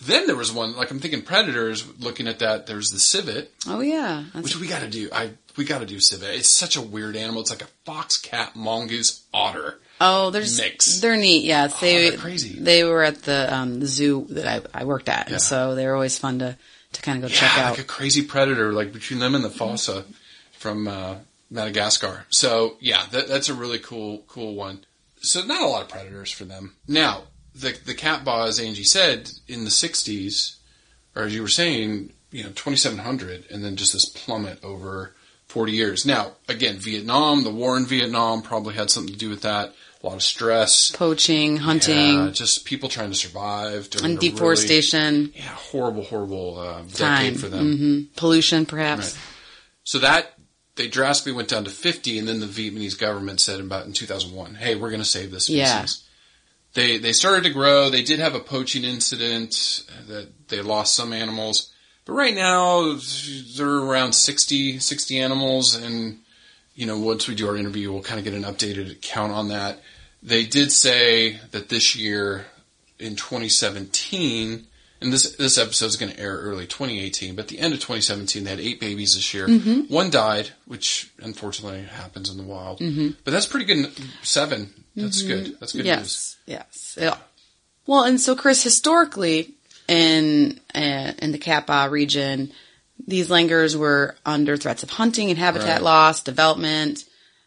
[0.00, 3.80] Then there was one, like I'm thinking predators, looking at that, there's the civet, Oh
[3.80, 4.24] yeah.
[4.26, 5.08] That's- which we gotta do.
[5.12, 6.34] I, we gotta do civet.
[6.34, 7.40] It's such a weird animal.
[7.40, 9.80] It's like a fox, cat, mongoose, otter.
[10.00, 11.00] oh, there's mix.
[11.00, 11.44] They're neat.
[11.44, 11.68] Yeah.
[11.68, 12.58] They they're crazy.
[12.58, 15.34] They were at the um, the zoo that I, I worked at, Yeah.
[15.34, 16.58] and so they were always fun to
[16.92, 17.70] to kind of go check out.
[17.70, 20.04] like a crazy predator, like between them and the fossa
[20.52, 21.16] from uh,
[21.50, 22.26] Madagascar.
[22.28, 24.84] So yeah, that, that's a really cool, cool one.
[25.20, 26.74] So not a lot of predators for them.
[26.86, 27.22] Now
[27.60, 30.56] the the cat ba, as Angie said, in the '60s,
[31.14, 35.14] or as you were saying, you know, 2,700, and then just this plummet over
[35.48, 36.04] 40 years.
[36.04, 39.74] Now again, Vietnam, the war in Vietnam probably had something to do with that.
[40.02, 44.28] A lot of stress, Poaching, hunting, yeah, just people trying to survive and a really-
[44.30, 47.76] deforestation, yeah, horrible, horrible uh, decade time, for them.
[47.76, 49.14] hmm pollution, perhaps.
[49.14, 49.22] Right.
[49.84, 50.34] So that
[50.76, 54.56] they drastically went down to 50, and then the Vietnamese government said about in 2001,
[54.56, 55.86] "Hey, we're going to save this species." Yeah.
[56.76, 57.88] They they started to grow.
[57.88, 61.72] They did have a poaching incident that they lost some animals,
[62.04, 62.98] but right now
[63.56, 66.18] they're around 60, 60 animals, and
[66.74, 69.48] you know once we do our interview, we'll kind of get an updated count on
[69.48, 69.80] that.
[70.22, 72.44] They did say that this year
[72.98, 74.66] in 2017
[75.06, 77.78] and this this episode is going to air early 2018, but at the end of
[77.78, 79.46] 2017, they had eight babies this year.
[79.46, 79.92] Mm-hmm.
[79.92, 82.80] One died, which unfortunately happens in the wild.
[82.80, 83.10] Mm-hmm.
[83.24, 83.92] But that's pretty good.
[84.22, 84.72] Seven.
[84.96, 85.58] That's good.
[85.60, 85.86] That's good news.
[85.86, 86.98] Yes, yes.
[87.00, 87.16] Yeah.
[87.86, 89.54] Well, and so Chris, historically
[89.86, 92.52] in uh, in the Cat Ba region,
[93.06, 95.82] these langurs were under threats of hunting and habitat Right.
[95.82, 97.04] loss, development,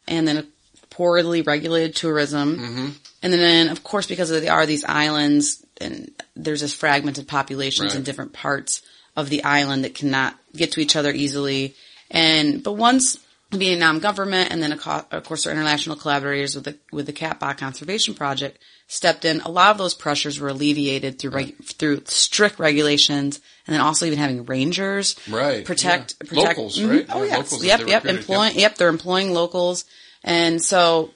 [0.07, 0.47] and then
[0.89, 2.57] poorly regulated tourism.
[2.57, 2.87] Mm-hmm.
[3.21, 8.03] And then, of course, because they are these islands, and there's this fragmented populations in
[8.03, 8.81] different parts
[9.15, 11.75] of the island that cannot get to each other easily.
[12.11, 13.17] And but once
[13.51, 17.39] the Vietnam government and then of course our international collaborators with the with the Cat
[17.39, 22.01] Ba Conservation Project stepped in, a lot of those pressures were alleviated through reg- through
[22.05, 26.27] strict regulations, and then also even having rangers Right, protect yeah.
[26.29, 26.89] protect Locals, Mhm.
[26.89, 27.05] right?
[27.09, 28.61] Oh Yeah, yep, yep, employing, yep.
[28.61, 29.85] yep, they're employing locals,
[30.23, 31.11] and so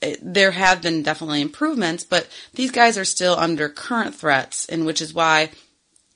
[0.00, 4.86] it, there have been definitely improvements, but these guys are still under current threats, and
[4.86, 5.50] which is why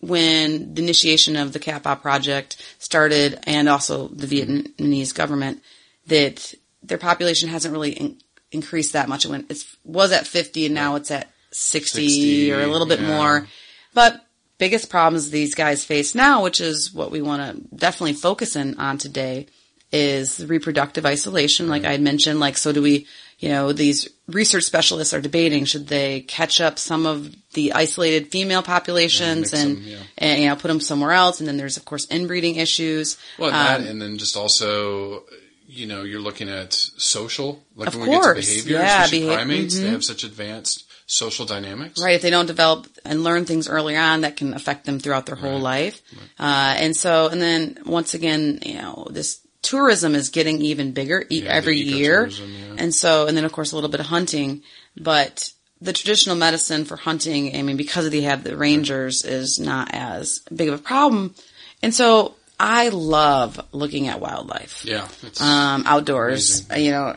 [0.00, 5.62] when the initiation of the Cat Ba project started, and also the Vietnamese government,
[6.06, 8.18] that their population hasn't really in,
[8.52, 9.24] increased that much.
[9.24, 12.86] It went, it was at 50 and now it's at 60, 60, or a little
[12.86, 13.16] bit yeah.
[13.16, 13.48] more.
[13.92, 14.24] But
[14.58, 18.78] biggest problems these guys face now, which is what we want to definitely focus in
[18.78, 19.46] on today,
[19.92, 21.68] is reproductive isolation.
[21.68, 23.06] Like I mentioned, like so do we,
[23.44, 28.28] you know, these research specialists are debating should they catch up some of the isolated
[28.28, 29.98] female populations and, them, yeah.
[30.16, 33.18] and you know put them somewhere else, and then there's of course inbreeding issues.
[33.38, 35.24] Well, and Um, that, and then just also,
[35.66, 39.26] you know, you're looking at social, like Of when we get to behavior, yeah, especially
[39.26, 39.80] beha- primates, mhm.
[39.82, 42.00] they have such advanced social dynamics.
[42.00, 42.14] Right.
[42.14, 45.36] If they don't develop and learn things early on, that can affect them throughout their
[45.36, 46.00] whole life.
[46.38, 51.24] Uh, and so, and then once again, you know, this tourism is getting even bigger
[51.28, 52.28] e- Yeah, every year.
[52.28, 52.74] yeah.
[52.78, 54.62] And so, and then of course a little bit of hunting,
[54.96, 55.50] but
[55.80, 60.40] the traditional medicine for hunting, I mean, because they have the rangers is not as
[60.54, 61.34] big of a problem.
[61.82, 65.08] And so I love looking at wildlife Yeah.
[65.24, 66.66] It's, um, outdoors.
[66.76, 67.16] You know,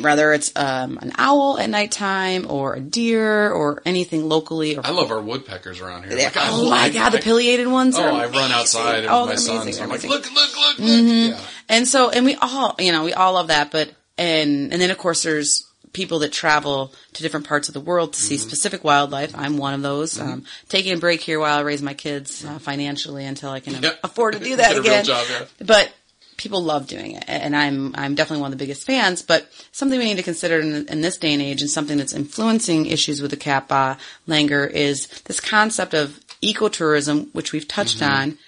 [0.00, 4.76] whether it's um, an owl at nighttime or a deer or anything locally.
[4.76, 6.16] Or I love our woodpeckers around here.
[6.18, 7.96] Like, I oh my god, the pileated ones.
[7.98, 9.78] Oh, I run outside Oh, my they're sons.
[9.80, 10.10] I'm like, amazing.
[10.10, 11.30] look, look, look, Mm-hmm.
[11.30, 11.40] look.
[11.40, 11.46] Yeah.
[11.70, 14.90] And so, and we all, you know, we all love that, but, and, and then
[14.90, 18.26] of course there's people that travel to different parts of the world to Mm-hmm.
[18.28, 19.32] see specific wildlife.
[19.34, 20.20] I'm one of those.
[20.20, 23.82] Um, taking a break here while I raise my kids uh, financially until I can
[23.82, 23.92] Yeah.
[24.04, 25.04] afford to do that Get a real again.
[25.06, 25.44] job, yeah.
[25.64, 25.90] But
[26.36, 29.22] people love doing it, and I'm I'm definitely one of the biggest fans.
[29.22, 32.12] But something we need to consider in, in this day and age, and something that's
[32.12, 33.96] influencing issues with the Kappa
[34.28, 38.12] Langer, is this concept of ecotourism, which we've touched Mm-hmm.
[38.32, 38.38] on.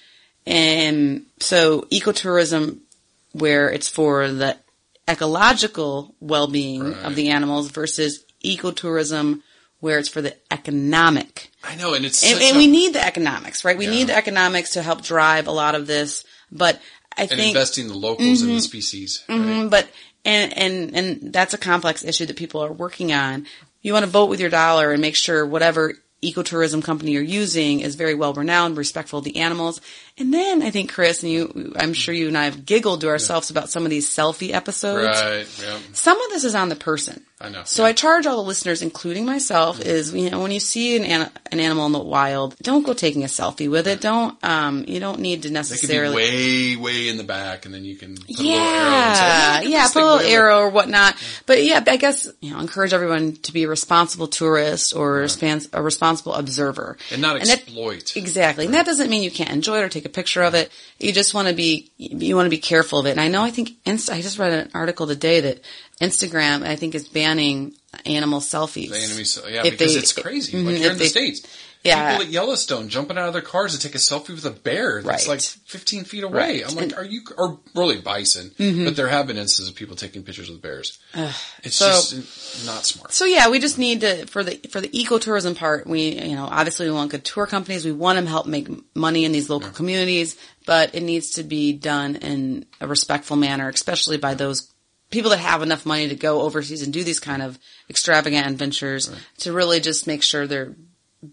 [0.48, 2.78] And so, ecotourism,
[3.32, 4.56] where it's for the
[5.08, 7.04] ecological well-being Right.
[7.04, 9.40] of the animals, versus ecotourism,
[9.80, 12.92] where it's for the economic I know, and it's and, such and a- we need
[12.94, 13.76] the economics, right?
[13.76, 13.90] We Yeah.
[13.92, 16.24] need the economics to help drive a lot of this.
[16.52, 16.80] But
[17.16, 19.22] I and think, investing the locals in the species.
[19.28, 19.38] right?
[19.38, 19.88] Mhm, but
[20.24, 23.46] and and and that's a complex issue that people are working on.
[23.82, 27.80] You want to vote with your dollar and make sure whatever ecotourism company you're using
[27.80, 29.80] is very well renowned, respectful of the animals.
[30.18, 33.08] And then I think Chris and you, I'm sure you and I have giggled to
[33.08, 35.20] ourselves about some of these selfie episodes.
[35.20, 35.46] Right.
[35.62, 35.78] Yeah.
[35.92, 37.22] Some of this is on the person.
[37.38, 37.64] I know.
[37.66, 37.88] So yeah.
[37.88, 41.30] I charge all the listeners, including myself, is you know when you see an an,
[41.52, 44.00] an animal in the wild, don't go taking a selfie with it.
[44.00, 46.14] Don't um you don't need to They could be necessarily.
[46.14, 49.20] way, way in the back, and then you can put a little arrow yeah, say,
[49.20, 51.16] "Hey, look at yeah, put a little arrow or whatnot.
[51.44, 55.28] But yeah, I guess you know, encourage everyone to be a responsible tourist or a
[55.74, 58.16] a responsible observer, And not that- exploit.
[58.16, 58.64] Exactly.
[58.64, 60.72] And that doesn't mean you can't enjoy it or take a picture of it.
[60.98, 63.10] You just want to be, you want to be careful of it.
[63.10, 65.60] And I know, I think, I just read an article today that
[66.00, 67.74] Instagram, I think, is banning
[68.06, 68.90] animal selfies.
[68.90, 70.52] The enemy, yeah, If because they- it's crazy.
[70.54, 71.42] Mhm, like here in the states,
[71.86, 72.10] Yeah.
[72.12, 75.02] people at Yellowstone jumping out of their cars to take a selfie with a bear
[75.02, 75.34] that's Right.
[75.34, 76.38] like 15 feet away.
[76.62, 76.68] Right.
[76.68, 77.00] I'm like, And- Mm-hmm.
[77.00, 77.20] are you?
[77.38, 78.52] Or really bison?
[78.58, 80.98] But there have been instances of people taking pictures with bears.
[81.62, 83.12] it's so- just not smart.
[83.12, 85.86] So yeah, we just need to for the for the ecotourism part.
[85.86, 87.84] We you know obviously we want good tour companies.
[87.84, 91.42] We want them to help make money in these local communities, but it needs to
[91.42, 94.70] be done in a respectful manner, especially by those
[95.08, 99.08] people that have enough money to go overseas and do these kind of extravagant adventures
[99.38, 100.74] to really just make sure they're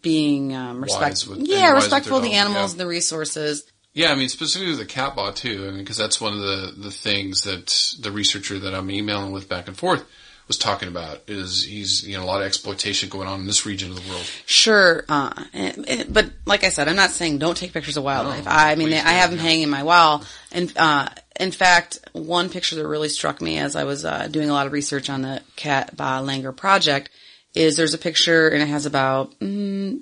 [0.02, 1.36] being um, Wise respectful.
[1.38, 2.74] with- yeah, respectful of the animals yeah.
[2.74, 3.64] and the resources.
[3.94, 5.66] Yeah, I mean specifically the Cat Ba too.
[5.68, 9.32] I mean because that's one of the the things that the researcher that I'm emailing
[9.32, 10.04] with back and forth
[10.48, 13.66] was talking about is he's you know a lot of exploitation going on in this
[13.66, 14.26] region of the world.
[14.46, 18.04] Sure, uh, and- and- but like I said, I'm not saying don't take pictures of
[18.04, 18.46] wildlife.
[18.46, 21.08] No, I mean, I have them hanging in my wall, and uh,
[21.40, 24.66] in fact, one picture that really struck me as I was uh, doing a lot
[24.68, 27.10] of research on the Cat Ba Langur project
[27.56, 30.00] is there's a picture and it has about mm,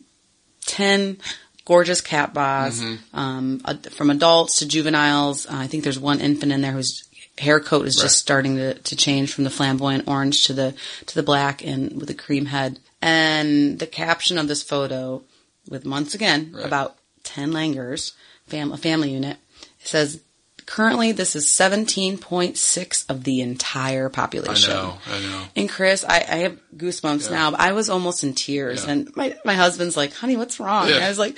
[0.65, 1.17] ten
[1.65, 3.17] gorgeous Cat Bas, Mm-hmm.
[3.17, 3.59] um,
[3.91, 5.45] from adults to juveniles.
[5.45, 7.03] Uh, I think there's one infant in there whose
[7.37, 8.03] hair coat is Right.
[8.03, 10.73] just starting to, to change from the flamboyant orange to the
[11.07, 12.79] to the black and with a cream head.
[13.01, 15.23] And the caption of this photo,
[15.69, 16.65] with once again Right.
[16.65, 18.13] about ten langurs,
[18.47, 19.37] fam- a family unit,
[19.81, 20.19] it says.
[20.65, 24.71] Currently, this is 17.6 of the entire population.
[24.71, 25.43] I know, I know.
[25.55, 27.35] And Chris, I, I have goosebumps Yeah.
[27.37, 27.51] now.
[27.51, 28.91] But I was almost in tears, Yeah.
[28.91, 30.95] and my my husband's like, "Honey, what's wrong?" Yeah.
[30.95, 31.37] And I was like,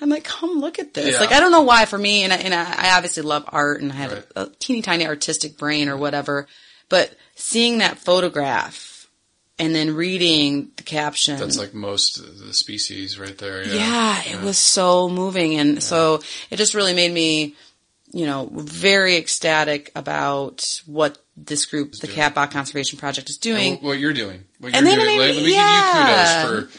[0.00, 1.20] "I'm like, come look at this." Yeah.
[1.20, 3.92] Like, I don't know why for me, and I, and I, obviously love art, and
[3.92, 4.24] I have Right.
[4.36, 6.46] a, a teeny tiny artistic brain or whatever,
[6.88, 9.08] but seeing that photograph
[9.58, 13.62] and then reading the caption, That's like most of the species right there.
[13.66, 13.76] Yeah,
[14.24, 15.58] yeah, it was so moving.
[15.58, 17.54] And so it just really made me,
[18.12, 22.16] you know, very ecstatic about what this group, the doing.
[22.16, 23.74] Cat Ba Conservation Project is doing.
[23.74, 24.44] And what, you're doing.
[24.58, 25.18] What And you're then, doing.
[25.18, 26.42] Let, me yeah.
[26.42, 26.78] give you kudos for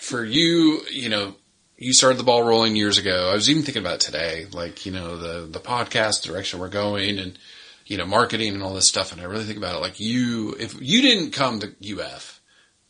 [0.00, 0.80] for you.
[0.90, 1.34] You know,
[1.76, 3.30] you started the ball rolling years ago.
[3.30, 7.18] I was even thinking about today, like you know the the podcast direction we're going,
[7.18, 7.38] and
[7.86, 9.12] you know marketing and all this stuff.
[9.12, 10.56] And I really think about it like you.
[10.58, 12.40] If you didn't come to UF,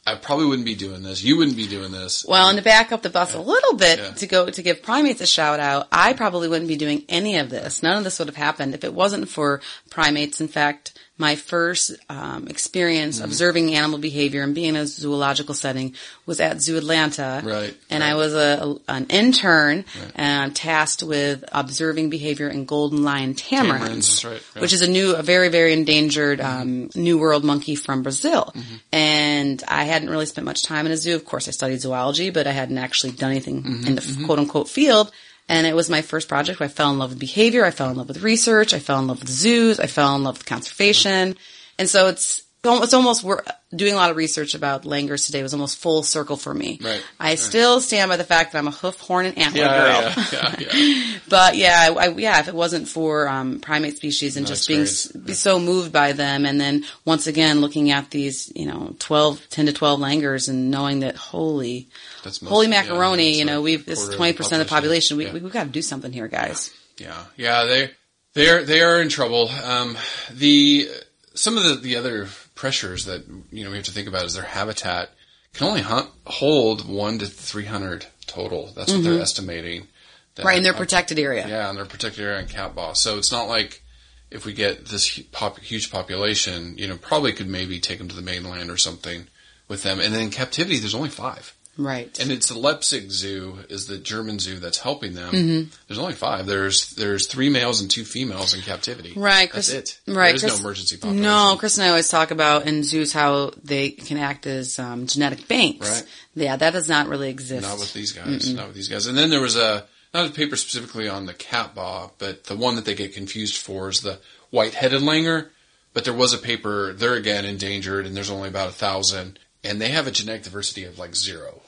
[0.07, 1.25] I probably wouldn't be doing this.
[1.25, 2.27] You wouldn't be doing this.
[2.29, 4.11] Well, and to back up the bus a little bit Yeah.
[4.11, 7.49] to go to give primates a shout out, I probably wouldn't be doing any of
[7.49, 7.83] this.
[7.83, 10.43] None of this would have happened if it wasn't for primates.
[10.43, 13.25] In fact, my first um, experience Mm-hmm.
[13.25, 15.95] observing animal behavior and being in a zoological setting
[16.27, 17.41] was at Zoo Atlanta.
[17.45, 18.11] Right, And right.
[18.11, 19.85] I was a, a- an intern
[20.17, 25.15] and tasked with observing behavior in golden lion tamarins, Tamarins, right, which is a new,
[25.15, 28.51] a very, very endangered um, New World monkey from Brazil.
[28.55, 28.75] Mm-hmm.
[28.93, 31.15] And I hadn't really spent much time in a zoo.
[31.15, 34.69] Of course, I studied zoology, but I hadn't actually done anything in the quote unquote
[34.69, 35.13] field.
[35.49, 37.65] And it was my first project where I fell in love with behavior.
[37.65, 38.73] I fell in love with research.
[38.73, 39.79] I fell in love with zoos.
[39.79, 41.37] I fell in love with conservation.
[41.79, 43.43] And so it's, it's almost, we're
[43.75, 46.79] doing a lot of research about langurs today was almost full circle for me.
[46.83, 47.39] Right, I right.
[47.39, 49.69] still stand by the fact that I'm a hoof, horn, and antler girl.
[49.71, 51.19] yeah, yeah, yeah, yeah.
[51.29, 54.83] But yeah, I, yeah, if it wasn't for um, primate species and No just being
[54.83, 58.67] experience, s- be so moved by them, and then once again looking at these, you
[58.67, 61.89] know, 12, 10 to 12 langurs and knowing that holy,
[62.23, 64.59] That's most- holy yeah, macaroni, you know, we've, this is quarter of the 20% of
[64.59, 65.17] the population.
[65.17, 65.33] We, Yeah.
[65.35, 66.73] we, we've got to do something here, guys.
[66.97, 67.91] Yeah, yeah, they
[68.35, 69.49] they're they are in trouble.
[69.49, 69.97] Um,
[70.33, 70.89] the
[71.35, 72.29] some of the, the other
[72.65, 75.11] pressures that you know we have to think about is their habitat
[75.53, 78.73] can only hunt, hold one to three hundred total.
[78.75, 79.81] That's what they're estimating.
[79.83, 80.49] that- Mm-hmm.
[80.49, 81.47] Right in their protected area.
[81.47, 82.97] Yeah, in their protected area in Cat Ba.
[82.97, 83.83] So it's not like
[84.31, 88.17] if we get this pop, huge population, you know, probably could maybe take them to
[88.17, 89.27] the mainland or something
[89.69, 90.01] with them.
[90.01, 91.55] And then in captivity, there's only five.
[91.77, 92.19] Right.
[92.21, 95.33] And it's the Leipzig Zoo is the German zoo that's helping them.
[95.35, 95.71] Mm-hmm.
[95.89, 96.47] There's only five.
[96.47, 99.13] There's there's three males and two females in captivity.
[99.17, 100.15] Right, That's Chris- it.
[100.15, 101.23] right, There is Chris- no emergency population.
[101.23, 105.07] No, Chris and I always talk about in zoos how they can act as um,
[105.07, 105.91] genetic banks.
[105.91, 106.07] Right.
[106.37, 107.67] Yeah, that does not really exist.
[107.67, 108.53] Not with these guys.
[108.55, 109.07] Not with these guys.
[109.07, 112.57] And then there was a not a paper specifically on the Cat Ba, but the
[112.57, 114.21] one that they get confused for is the
[114.51, 115.49] white-headed langur.
[115.93, 116.93] But there was a paper.
[116.93, 120.85] They're again endangered, and there's only about a thousand, and they have a genetic diversity
[120.85, 121.63] of like zero.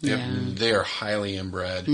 [0.00, 0.18] They, Yeah.
[0.18, 0.54] Mm-hmm.
[0.56, 1.88] they are highly inbred.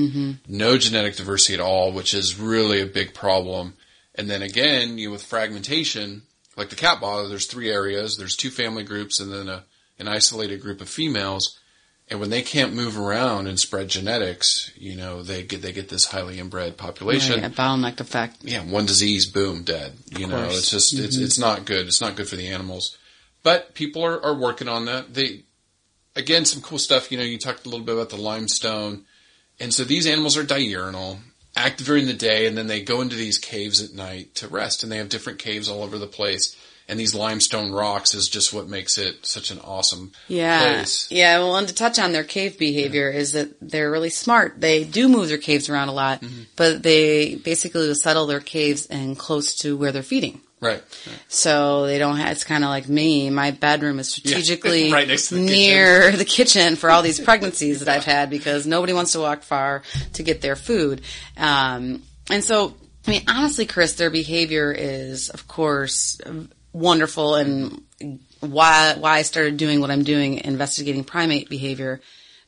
[0.48, 3.74] No genetic diversity at all, which is really a big problem.
[4.14, 6.22] And then again, you know, with fragmentation,
[6.56, 8.16] like the Cat Ba, there's three areas.
[8.16, 9.64] There's two family groups, and then a,
[9.98, 11.58] an isolated group of females.
[12.10, 15.88] And when they can't move around and spread genetics, you know, they get they get
[15.88, 17.40] this highly inbred population.
[17.40, 18.38] Right, a bottleneck effect.
[18.42, 19.94] Yeah, one disease, boom, dead.
[20.18, 21.86] You know, it's just it's it's not good.
[21.86, 22.98] It's not good for the animals.
[23.42, 25.14] But people are, are working on that.
[25.14, 25.44] They
[26.16, 27.10] again some cool stuff.
[27.12, 29.04] You know, you talked a little bit about the limestone,
[29.60, 31.18] and so these animals are diurnal,
[31.56, 34.82] active during the day, and then they go into these caves at night to rest.
[34.82, 36.56] And they have different caves all over the place.
[36.88, 40.60] And these limestone rocks is just what makes it such an awesome Yeah.
[40.74, 41.06] place.
[41.10, 44.60] Yeah, well, and to touch on their cave behavior is that they're really smart.
[44.60, 46.42] They do move their caves around a lot, Mm-hmm.
[46.56, 50.40] but they basically will settle their caves and close to where they're feeding.
[50.62, 50.80] Right.
[51.26, 53.30] So they don't have, it's kind of like me.
[53.30, 57.80] My bedroom is strategically right next to the near the kitchen for all these pregnancies
[57.80, 59.82] that I've had because nobody wants to walk far
[60.12, 61.02] to get their food.
[61.36, 62.76] Um, and so,
[63.08, 66.20] I mean, honestly, Chris, their behavior is, of course,
[66.72, 67.82] wonderful and
[68.38, 72.00] why, why I started doing what I'm doing, investigating primate behavior.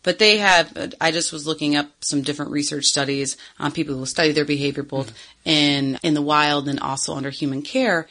[0.05, 4.07] But they have, I just was looking up some different research studies on people who
[4.07, 5.13] study their behavior both
[5.45, 8.07] in, in the wild and also under human care.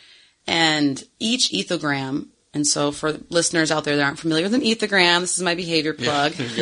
[0.46, 5.22] And each ethogram, and so for listeners out there that aren't familiar with an ethogram,
[5.22, 6.38] this is my behavior plug.
[6.38, 6.46] you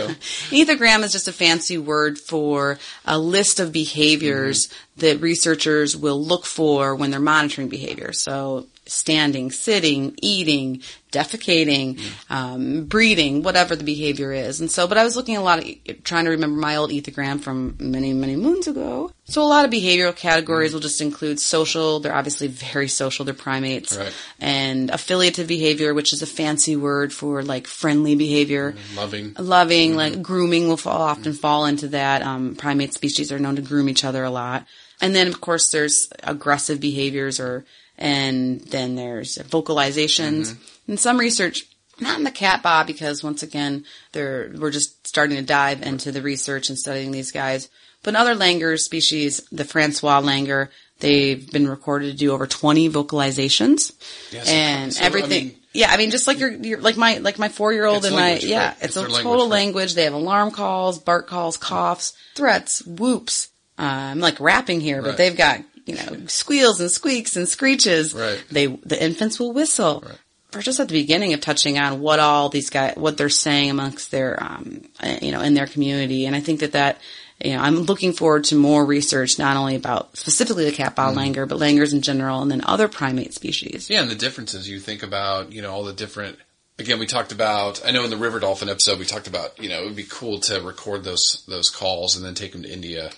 [0.52, 5.00] ethogram is just a fancy word for a list of behaviors mm-hmm.
[5.00, 8.14] that researchers will look for when they're monitoring behavior.
[8.14, 14.60] So standing, sitting, eating, defecating, um, breeding, whatever the behavior is.
[14.60, 17.40] And so, but I was looking a lot at trying to remember my old ethogram
[17.40, 19.12] from many, many moons ago.
[19.26, 22.00] So a lot of behavioral categories will just include social.
[22.00, 23.24] They're obviously very social.
[23.24, 23.98] They're primates.
[23.98, 24.14] Right.
[24.40, 28.76] And affiliative behavior, which is a fancy word for like friendly behavior.
[28.96, 29.36] Loving.
[29.38, 32.24] Loving, like grooming will fall, often fall into that.
[32.24, 34.66] Um, primate species are known to groom each other a lot.
[35.00, 37.66] And then, of course, there's aggressive behaviors or,
[38.02, 40.56] and then there's vocalizations.
[40.88, 41.66] And some research,
[42.00, 46.12] not in the Cat Ba, because once again, they're, we're just starting to dive into
[46.12, 47.70] the research and studying these guys.
[48.04, 52.90] But in other Langur species, the François Langur, they've been recorded to do over 20
[52.90, 53.92] vocalizations.
[54.32, 55.46] Yeah, so- and so, I everything.
[55.48, 57.98] mean- yeah, I mean, just like your, your like my, like my four year old
[58.00, 58.76] It's and my, language, yeah, right.
[58.78, 59.52] it's, It's a language, total right.
[59.52, 59.94] language.
[59.96, 63.48] They have alarm calls, bark calls, coughs, threats, whoops.
[63.80, 65.18] Uh, I'm like rapping here, but Right.
[65.18, 68.14] they've got, you know, squeals and squeaks and screeches.
[68.14, 68.44] Right.
[68.50, 70.04] They, the infants will whistle.
[70.06, 70.18] Right.
[70.54, 73.70] We're just at the beginning of touching on what all these guys, what they're saying
[73.70, 76.26] amongst their, um, uh, you know, in their community.
[76.26, 77.00] And I think that that,
[77.44, 81.04] you know, I'm looking forward to more research, not only about specifically the Cat Ba
[81.04, 81.18] Mm-hmm.
[81.18, 83.90] langur, but langurs in general, and then other primate species.
[83.90, 86.38] Yeah, and the differences you think about, you know, all the different.
[86.78, 87.82] Again, we talked about.
[87.86, 89.58] I know in the river dolphin episode we talked about.
[89.58, 92.64] You know, it would be cool to record those those calls and then take them
[92.64, 93.12] to India,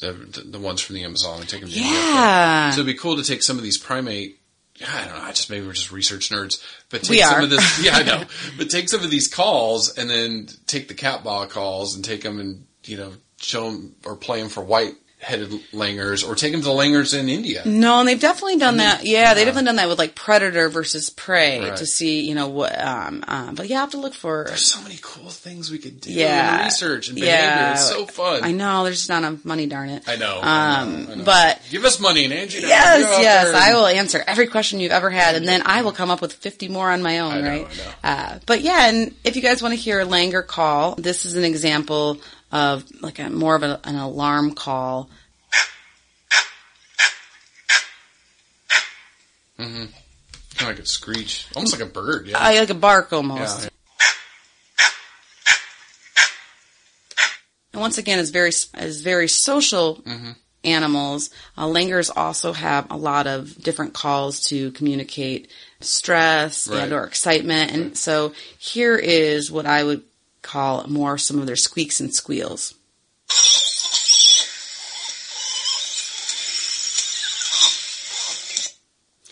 [0.00, 1.92] the the, the ones from the Amazon and take them to India.
[1.92, 2.70] Yeah.
[2.70, 4.40] So it'd be cool to take some of these primate.
[4.86, 5.22] I don't know.
[5.22, 7.42] I just maybe we're just research nerds, but take We some are.
[7.44, 7.78] of this.
[7.84, 8.24] Yeah, I know.
[8.58, 12.22] but take some of these calls and then take the Cat Ba calls and take
[12.22, 16.52] them and you know show them or play them for white headed langurs or take
[16.52, 17.62] them to the langurs in India.
[17.64, 19.04] No, and they've definitely done that.
[19.04, 21.76] Yeah, they've definitely done that with like predator versus prey Right.
[21.78, 24.70] to see, you know, what, um, um, but yeah, I have to look for, There's
[24.70, 26.64] so many cool things we could do yeah.
[26.64, 27.34] research and behavior.
[27.34, 27.72] Yeah.
[27.72, 28.44] It's so fun.
[28.44, 30.06] I know, there's just not enough money, darn it.
[30.06, 30.38] I know.
[30.42, 31.24] I Um, know, I know.
[31.24, 32.60] but give us money and Angie.
[32.60, 35.48] yes, will go out yes, there I will answer every question you've ever had, and
[35.48, 37.66] then I will come up with 50 more on my own, I know, right?
[38.04, 41.24] I Uh, but yeah, and if you guys want to hear a Langur call, this
[41.24, 42.20] is an example
[42.52, 45.10] of like a more of a, an alarm call.
[49.58, 49.84] Mm-hmm.
[50.56, 52.28] Kind of like a screech, almost like a bird.
[52.28, 52.38] Yeah.
[52.38, 53.64] I like a bark almost.
[53.64, 53.68] Yeah.
[57.72, 60.02] And once again, is very is very social
[60.64, 61.28] animals.
[61.58, 66.84] Uh, langurs also have a lot of different calls to communicate stress Right.
[66.84, 67.72] and or excitement.
[67.72, 70.02] And so here is what I would
[70.46, 72.74] call more some of their squeaks and squeals.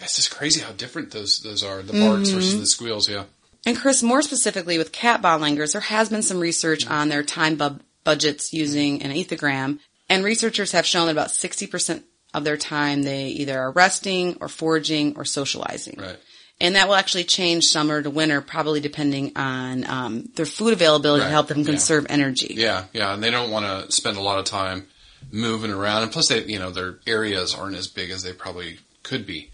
[0.01, 1.83] It's just crazy how different those those are.
[1.83, 2.35] The barks Mm-hmm.
[2.37, 3.09] versus the squeals.
[3.09, 3.25] Yeah.
[3.67, 7.23] And Chris, more specifically with Cat Ba langurs, there has been some research on their
[7.23, 9.79] time bu- budgets using an ethogram,
[10.11, 12.03] and researchers have shown that about 60%
[12.35, 15.97] of their time they either are resting or foraging or socializing.
[15.99, 16.19] Right.
[16.61, 21.23] And that will actually change summer to winter, probably depending on um, their food availability
[21.23, 21.65] Right, to help them yeah.
[21.67, 22.55] conserve energy.
[22.57, 24.87] Yeah, yeah, and they don't want to spend a lot of time
[25.33, 28.79] moving around, and plus, they you know their areas aren't as big as they probably
[29.03, 29.51] could be.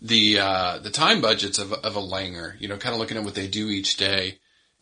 [0.00, 3.24] The uh, the time budgets of of a langur, you know, kind of looking at
[3.24, 4.38] what they do each day,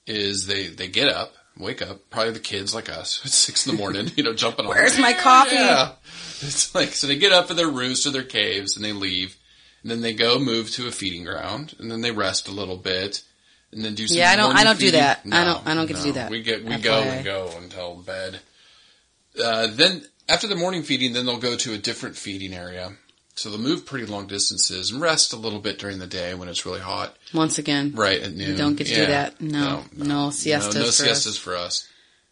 [0.06, 3.74] is they they get up, wake up, probably the kids like us at six in
[3.74, 4.70] the morning, you know, jumping on.
[4.70, 5.54] Where's my coffee?
[5.54, 5.92] Yeah,
[6.42, 9.36] it's like so they get up in their roost or their caves and they leave,
[9.84, 12.76] and then they go move to a feeding ground, and then they rest a little
[12.78, 13.22] bit.
[13.70, 15.00] And then do some Yeah, I don't- I don't do feeding.
[15.00, 15.20] that.
[15.32, 16.30] I don't- I don't get to do that.
[16.30, 17.06] We get we go FYI.
[17.16, 18.40] and go until bed.
[19.42, 22.96] Uh, then after the morning feeding, then they'll go to a different feeding area.
[23.36, 26.48] So they'll move pretty long distances and rest a little bit during the day when
[26.48, 27.16] it's really hot.
[27.32, 28.56] Once again, Right at noon.
[28.56, 29.40] don't get to do that.
[29.40, 30.96] No, no siestas No, no for us.
[31.24, 31.88] siestas for us.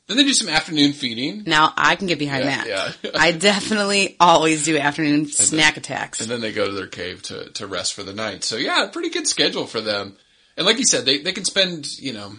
[0.09, 1.45] Then they do some afternoon feeding.
[1.47, 2.97] Now I can get behind Yeah, that.
[3.03, 3.11] yeah.
[3.15, 6.21] I definitely always do afternoon snack attacks.
[6.21, 8.45] And then they go to their cave to, to rest for the night.
[8.45, 10.17] So yeah, pretty good schedule for them.
[10.57, 12.33] And like you said, they, they can spend, you know,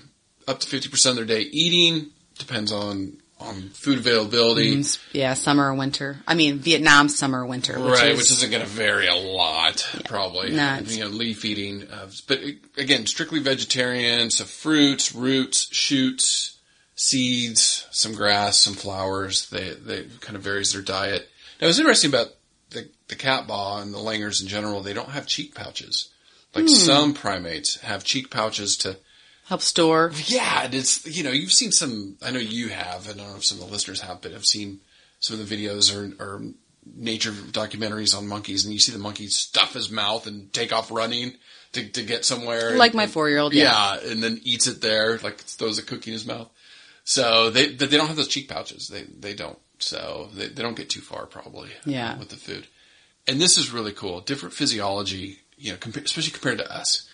[0.48, 2.12] up to 50% of their day eating.
[2.38, 4.76] Depends on, on food availability.
[4.78, 6.18] Mm, Yeah, summer or winter.
[6.28, 7.80] I mean, Vietnam summer or winter.
[7.80, 10.52] Which right, is, which isn't going to vary a lot, probably.
[10.52, 12.48] No, it's- you know, leaf eating, uh, but uh,
[12.78, 14.30] again, strictly vegetarian.
[14.32, 16.53] So fruits, roots, shoots,
[16.96, 19.50] seeds, some grass, some flowers.
[19.50, 21.30] They they kind of varies their diet.
[21.62, 22.28] Now, what's interesting about
[22.72, 26.10] the the Cat Ba and the langurs in general, they don't have cheek pouches.
[26.56, 26.70] Like Hmm.
[26.74, 28.98] some primates have cheek pouches to
[29.46, 30.12] help store.
[30.26, 32.18] yeah, and it's you know you've seen some.
[32.22, 33.10] I know you have.
[33.10, 34.80] And I don't know if some of the listeners have, but I've seen
[35.20, 36.42] some of the videos or, or
[36.96, 40.92] nature documentaries on monkeys, and you see the monkey stuff his mouth and take off
[40.92, 41.34] running
[41.72, 42.76] to, to get somewhere.
[42.76, 43.98] Like and- my four-year-old, Yeah.
[44.04, 46.50] and then eats it there, like throws a cookie in his mouth.
[47.04, 48.88] So they but they don't have those cheek pouches.
[48.88, 49.58] They they don't.
[49.80, 51.70] So they they don't get too far probably.
[51.86, 52.18] Yeah.
[52.18, 52.68] with the food.
[53.28, 54.22] And this is really cool.
[54.22, 57.10] Different physiology, you know, compa- especially compared to us.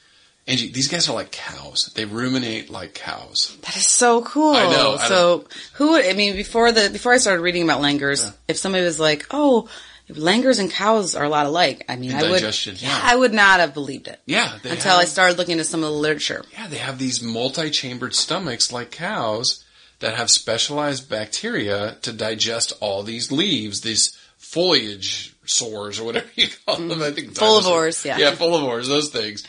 [0.47, 1.91] Angie, these guys are like cows.
[1.93, 3.55] They ruminate like cows.
[3.61, 4.55] That is so cool.
[4.55, 7.81] I know, I so who would, I mean, before the, before I started reading about
[7.81, 9.69] langurs, if somebody was like, oh,
[10.09, 12.99] langurs and cows are a lot alike, I mean, I would, yeah, yeah.
[13.03, 15.91] I would not have believed it Yeah, they until I started looking into some of
[15.91, 16.43] the literature.
[16.53, 19.63] Yeah, they have these multi-chambered stomachs like cows
[19.99, 26.47] that have specialized bacteria to digest all these leaves, these foliage sores or whatever you
[26.65, 26.91] call them.
[26.91, 27.15] I mm-hmm.
[27.15, 28.17] think Folivores, yeah.
[28.17, 29.45] yeah, folivores, those things.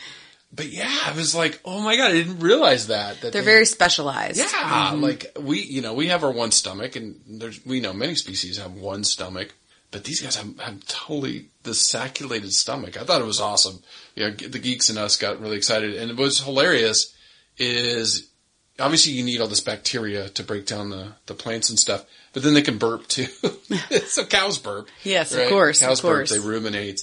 [0.53, 3.21] But yeah, I was like, oh my god, I didn't realize that.
[3.21, 4.37] that They're they- very specialized.
[4.37, 5.01] yeah, mm-hmm.
[5.01, 8.57] like we, you know, we have our one stomach, and there's we know many species
[8.57, 9.53] have one stomach,
[9.91, 12.99] but these guys have, have totally the sacculated stomach.
[12.99, 13.81] I thought it was awesome.
[14.15, 17.15] You know, the geeks and us got really excited, and what's hilarious
[17.57, 18.27] is
[18.81, 22.43] obviously you need all this bacteria to break down the the plants and stuff, but
[22.43, 23.25] then they can burp too.
[24.05, 24.89] so cows burp.
[25.03, 26.31] Yes, of course, Cows of course.
[26.31, 26.41] burp.
[26.41, 27.01] They ruminate.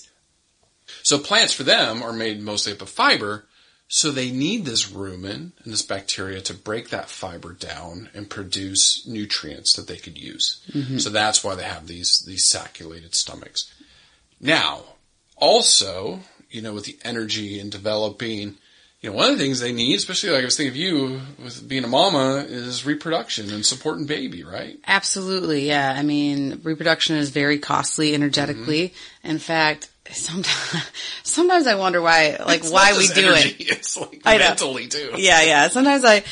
[1.02, 3.44] So plants for them are made mostly up of fiber.
[3.90, 9.06] So they need this rumen and this bacteria to break that fiber down and produce
[9.06, 10.62] nutrients that they could use.
[10.70, 10.98] Mm-hmm.
[10.98, 13.72] So that's why they have these these sacculated stomachs.
[14.40, 14.82] Now,
[15.36, 16.20] also,
[16.50, 18.56] you know, with the energy and developing,
[19.00, 21.20] you know, one of the things they need, especially like I was thinking of you
[21.42, 24.78] with being a mama, is reproduction and supporting baby, right?
[24.86, 25.94] Absolutely, yeah.
[25.96, 28.88] I mean, reproduction is very costly energetically.
[28.88, 29.28] Mm-hmm.
[29.30, 30.90] In fact, sometimes
[31.22, 33.70] sometimes I wonder why, like, It's why we do energy, it.
[33.78, 34.48] It's like I know.
[34.48, 35.12] mentally too.
[35.16, 35.68] Yeah, yeah.
[35.68, 36.24] Sometimes I,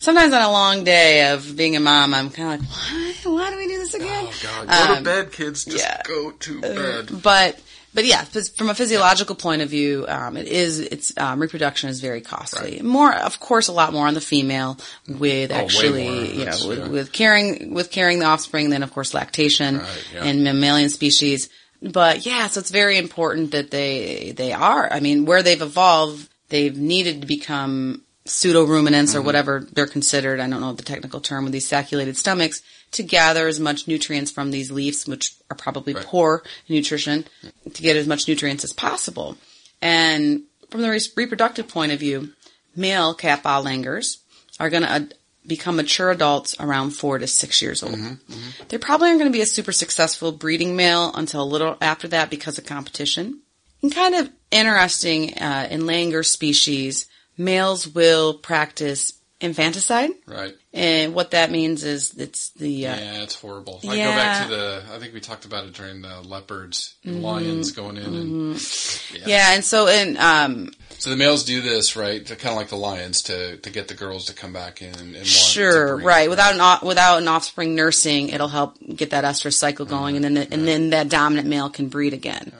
[0.00, 3.50] sometimes on a long day of being a mom, I'm kind of like, why, why
[3.50, 4.08] do we do this again?
[4.28, 5.64] Oh God, go to Um, bed, kids.
[5.66, 6.00] Just yeah.
[6.06, 7.22] go to bed.
[7.22, 7.60] But,
[7.94, 12.00] but yeah, from a physiological point of view, um, it is, it's, um, reproduction is
[12.00, 12.82] very costly.
[12.82, 14.76] More, of course, a lot more on the female
[15.08, 16.88] with Oh, actually, you know, with, yeah.
[16.88, 20.24] with carrying, with carrying the offspring, then of course lactation Right, yeah.
[20.24, 21.48] and mammalian species.
[21.80, 26.28] But yeah, so it's very important that they, they are, I mean, where they've evolved,
[26.48, 29.26] they've needed to become pseudo ruminants or Mm-hmm.
[29.26, 30.40] whatever they're considered.
[30.40, 32.62] I don't know the technical term with these sacculated stomachs
[32.92, 36.04] to gather as much nutrients from these leaves, which are probably Right.
[36.04, 37.26] poor in nutrition,
[37.72, 39.36] to get as much nutrients as possible.
[39.82, 42.32] And from the re- reproductive point of view,
[42.74, 44.18] male Cat Ba langurs
[44.58, 45.14] are going to ad-
[45.46, 47.94] become mature adults around four to six years old.
[47.96, 51.76] Mm-hmm, They probably aren't going to be a super successful breeding male until a little
[51.82, 53.40] after that because of competition.
[53.82, 57.06] And kind of interesting uh, in Langur species,
[57.36, 60.10] males will practice infanticide.
[60.26, 60.54] Right.
[60.72, 63.80] And what that means is it's the uh, Yeah, it's horrible.
[63.84, 64.82] I go back to the.
[64.92, 69.28] I think we talked about it during the leopards, and lions going in, Mm-hmm.
[69.28, 69.54] yeah.
[69.54, 72.76] and so in um, so the males do this right, to kind of like the
[72.76, 76.30] lions, to to get the girls to come back in and, and want Sure, right.
[76.30, 80.24] Without an o- without an offspring nursing, it'll help get that estrus cycle going, and
[80.24, 82.52] then the, and then that dominant male can breed again.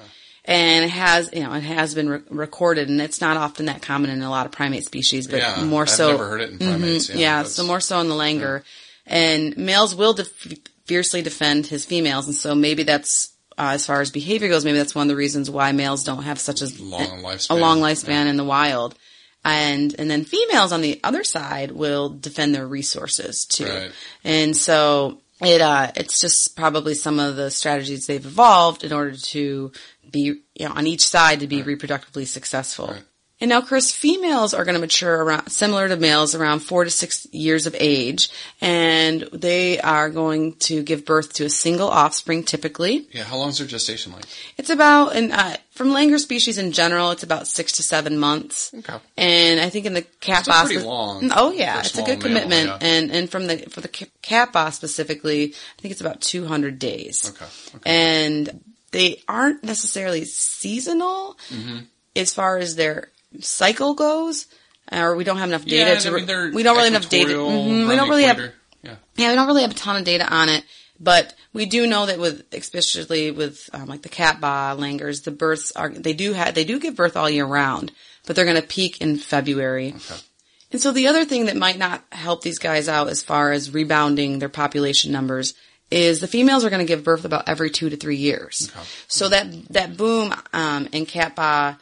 [0.46, 3.80] And it has you know it has been re- recorded, and it's not often that
[3.82, 6.10] common in a lot of primate species, but Yeah, more I've so.
[6.12, 7.06] never heard it in primates.
[7.06, 8.62] Mhm, Yeah, yeah, so more so in the Langur,
[9.06, 13.30] and males will def- fiercely defend his females, and so maybe that's.
[13.56, 16.24] Uh, as far as behavior goes, maybe that's one of the reasons why males don't
[16.24, 17.50] have such a Long lifespan.
[17.50, 18.96] a long lifespan in the wild.
[19.44, 23.66] And and then females on the other side will defend their resources too.
[23.66, 23.92] Right.
[24.24, 29.14] And so it uh it's just probably some of the strategies they've evolved in order
[29.16, 29.70] to
[30.10, 32.88] be you know on each side to be reproductively successful.
[32.88, 33.02] Right.
[33.40, 36.90] And now, Chris, females are going to mature around similar to males, around four to
[36.90, 38.30] six years of age,
[38.60, 43.08] and they are going to give birth to a single offspring typically.
[43.10, 44.24] Yeah, how long is their gestation like?
[44.56, 48.72] It's about, and uh, from Langur species in general, it's about six to seven months.
[48.72, 48.98] Okay.
[49.16, 52.40] And I think in the cat Still pretty long Oh yeah, it's a good mammal,
[52.42, 52.66] commitment.
[52.68, 52.78] yeah.
[52.80, 55.46] And and from the for the ca- Cat Bas specifically,
[55.78, 57.30] I think it's about two hundred days.
[57.34, 57.44] Okay.
[57.76, 57.90] okay.
[57.90, 58.60] And
[58.94, 61.78] they aren't necessarily seasonal Mm-hmm.
[62.16, 64.46] as far as their cycle goes.
[64.92, 66.10] Or we don't have enough data yeah, to.
[66.10, 67.32] I we don't really have enough data.
[67.34, 68.38] Mhm, we don't really have.
[68.82, 68.96] Yeah.
[69.16, 70.62] yeah, we don't really have a ton of data on it,
[71.00, 75.30] but we do know that with, especially with um, like the Cat Ba langurs, the
[75.30, 77.92] births are they do have they do give birth all year round,
[78.26, 79.94] but they're going to peak in February.
[79.96, 80.20] Okay.
[80.72, 83.72] And so the other thing that might not help these guys out as far as
[83.72, 85.54] rebounding their population numbers
[85.90, 88.70] is the females are going to give birth about every two to three years.
[89.08, 91.06] So that that boom um, in
[91.36, 91.78] ba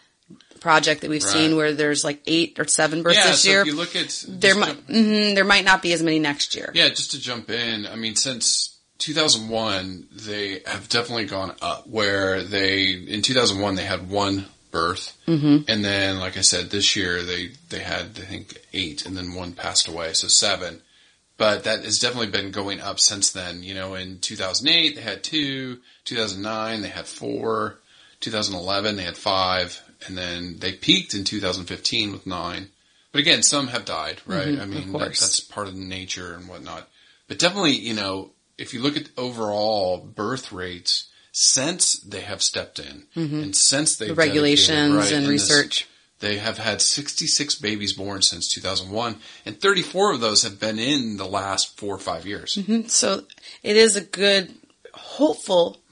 [0.63, 3.61] project that we've seen where there's like eight or seven births Yeah, this so year,
[3.63, 6.71] if you look at there might mhm, there might not be as many next year.
[6.75, 11.89] Yeah, just to jump in, I mean, since 2001, they have definitely gone up.
[11.89, 15.65] Where they in 2001 they had one birth, mm-hmm.
[15.69, 19.35] and then, like I said, this year they they had I think eight, and then
[19.35, 20.81] one passed away, so seven.
[21.43, 23.65] But that has definitely been going up since then.
[23.65, 27.81] You know, in 2008 they had two, 2009 they had four,
[28.21, 32.69] 2011 they had five, and then they peaked in 2015 with nine.
[33.11, 34.57] But again, some have died, right?
[34.57, 36.89] I mean, that, that's part of the nature and whatnot.
[37.27, 42.79] But definitely, you know, if you look at overall birth rates since they have stepped
[42.79, 44.15] in and since they've Mm-hmm.
[44.15, 45.89] The regulations right, and this- research.
[46.23, 51.19] They have had 66 babies born since 2001, and 34 of those have been in
[51.19, 52.59] the last four or five years.
[52.87, 53.25] So
[53.63, 54.55] it is a good,
[54.95, 55.83] hopeful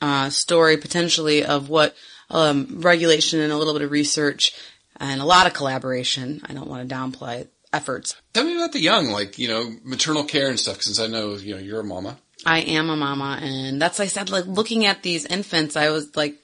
[0.00, 1.94] uh, story potentially of what
[2.30, 4.54] um, regulation and a little bit of research
[4.96, 6.40] and a lot of collaboration.
[6.48, 8.14] I don't want to downplay efforts.
[8.32, 10.82] Tell me about the young, like you know, maternal care and stuff.
[10.82, 12.18] Since I know you know you're a mama.
[12.44, 16.16] I am a mama, and that's I said like looking at these infants, I was
[16.16, 16.36] like,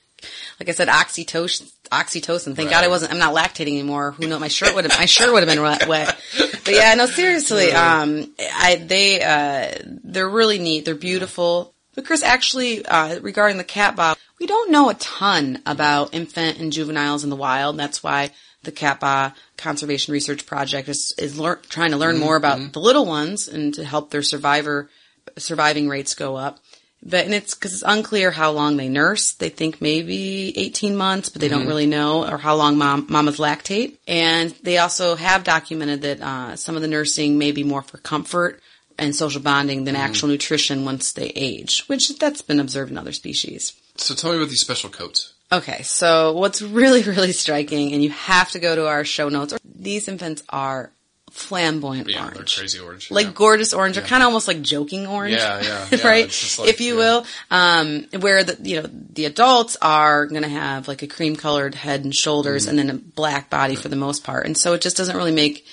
[0.59, 1.71] like I said, oxytocin.
[1.89, 2.55] Oxytocin.
[2.55, 3.13] Thank God I wasn't.
[3.13, 4.13] I'm not lactating anymore.
[4.13, 4.41] Who knows?
[4.41, 4.99] My shirt would have.
[4.99, 6.17] My shirt would have been wet.
[6.65, 7.73] But yeah, no, seriously.
[7.73, 9.75] Um, I they uh,
[10.05, 10.85] they're really neat.
[10.85, 11.75] They're beautiful.
[11.95, 16.59] But Chris, actually, uh, regarding the Cat Ba, we don't know a ton about infant
[16.59, 17.75] and juveniles in the wild.
[17.75, 18.31] And that's why
[18.63, 22.81] the cat ba conservation research project is is lear- trying to learn more about the
[22.81, 24.89] little ones and to help their survivor
[25.37, 26.59] surviving rates go up.
[27.03, 29.33] But and it's because it's unclear how long they nurse.
[29.35, 33.39] They think maybe 18 months, but they don't really know, or how long mom, mamas
[33.39, 33.97] lactate.
[34.07, 37.99] And they also have documented that uh, some of the nursing may be more for
[37.99, 38.61] comfort
[38.99, 43.13] and social bonding than actual nutrition once they age, which that's been observed in other
[43.13, 43.75] species.
[43.97, 45.35] So tell me about these special coats.
[45.51, 49.55] Okay, so what's really, really striking, and you have to go to our show notes,
[49.65, 50.91] these infants are
[51.31, 53.11] flamboyant Yeah, orange crazy orange.
[53.11, 53.33] like yeah.
[53.35, 55.35] gorgeous orange, or kind of almost like joking orange.
[55.37, 56.57] Yeah, yeah, yeah, right.
[56.59, 57.01] like- if you yeah.
[57.01, 61.37] will, um, where the you know the adults are going to have like a cream
[61.37, 62.79] colored head and shoulders, Mm-hmm.
[62.79, 65.33] and then a black body for the most part, and so it just doesn't really
[65.33, 65.67] make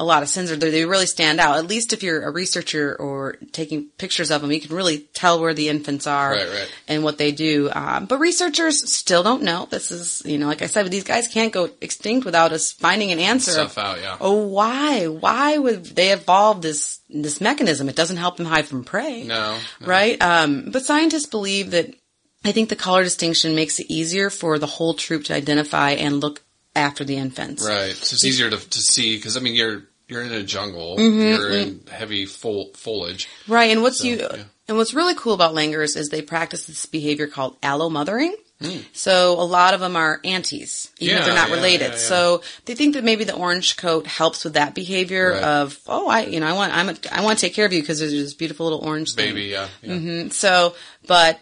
[0.00, 1.58] a lot of sense, or they they really stand out.
[1.58, 5.38] At least if you're a researcher or taking pictures of them, you can really tell
[5.40, 6.74] where the infants are Right, right.
[6.88, 7.70] and what they do.
[7.70, 9.68] Um, but researchers still don't know.
[9.70, 13.12] This is, you know, like I said, these guys can't go extinct without us finding
[13.12, 13.52] an answer.
[13.52, 14.16] Stuff out, yeah.
[14.20, 15.06] Oh, why?
[15.06, 17.88] Why would they evolve this this mechanism?
[17.90, 19.24] It doesn't help them hide from prey.
[19.24, 19.86] No, no.
[19.86, 20.20] Right?
[20.22, 21.94] Um, but scientists believe that
[22.42, 26.20] I think the color distinction makes it easier for the whole troop to identify and
[26.20, 26.40] look
[26.74, 27.66] after the infants.
[27.68, 27.94] Right.
[27.94, 30.96] So it's easier to, to see because I mean you're you're in a jungle.
[30.96, 31.20] Mm-hmm.
[31.20, 33.28] You're in heavy fol- foliage.
[33.48, 34.42] Right, and what's you yeah.
[34.68, 38.34] and what's really cool about langurs is they practice this behavior called allo mothering.
[38.62, 38.80] Hmm.
[38.92, 41.84] So a lot of them are aunties, even if they're not yeah, related.
[41.86, 41.96] yeah, yeah.
[41.96, 45.42] So they think that maybe the orange coat helps with that behavior Right.
[45.42, 47.72] of oh I you know I want I'm a, I want to take care of
[47.72, 49.30] you because there's this beautiful little orange thing.
[49.34, 49.68] Baby, yeah.
[49.82, 49.94] yeah.
[49.94, 50.74] Mm, So,
[51.06, 51.40] but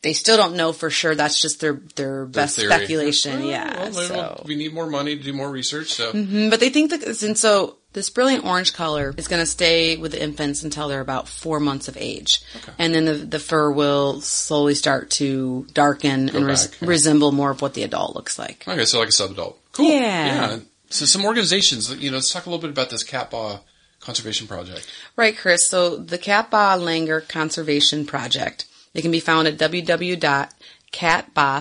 [0.00, 1.14] they still don't know for sure.
[1.14, 2.70] That's just their their best theory.
[2.72, 3.42] speculation.
[3.42, 3.90] Oh, yeah.
[3.90, 4.42] well, so.
[4.46, 5.88] we need more money to do more research.
[5.92, 9.46] So Mm, But they think that, and so this brilliant orange color is going to
[9.46, 12.42] stay with the infants until they're about four months of age.
[12.78, 16.88] And then the, the fur will slowly start to darken and res- back, yeah.
[16.88, 18.68] resemble more of what the adult looks like.
[18.68, 19.58] okay, so like a sub-adult.
[19.72, 19.88] Cool.
[19.88, 20.26] Yeah.
[20.26, 20.58] Yeah.
[20.90, 23.60] So some organizations, you know, let's talk a little bit about this Cat Ba
[24.00, 24.86] conservation project.
[25.16, 25.66] Right, Chris.
[25.66, 30.52] So the Cat Ba Langur Conservation Project, it can be found at www.catba,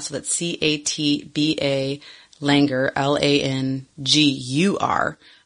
[0.01, 2.01] so that's C-A-T-B-A,
[2.41, 3.87] Langur, L-A-N-G-U-R.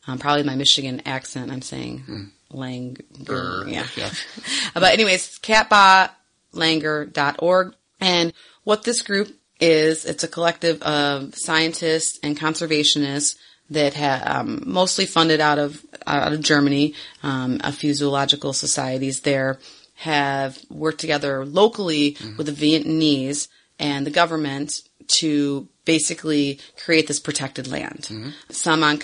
[0.08, 3.72] Um, probably my Michigan accent, I'm saying Langer.
[3.72, 3.86] Yeah.
[3.96, 4.12] Yeah.
[4.74, 7.76] but anyways, catbalangur.org.
[8.02, 8.34] And
[8.64, 9.30] what this group
[9.60, 13.36] is, it's a collective of scientists and conservationists
[13.70, 16.96] that have um, mostly funded out of out of Germany.
[17.22, 19.60] Um, a few zoological societies there
[19.96, 23.48] have worked together locally with the Vietnamese
[23.78, 28.10] and the government to basically create this protected land.
[28.50, 28.98] Some on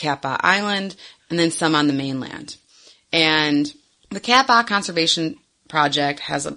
[0.00, 0.96] Cat Ba Island
[1.28, 2.56] and then some on the mainland.
[3.12, 3.72] And
[4.10, 5.36] the Cat Ba Conservation
[5.68, 6.56] Project has a,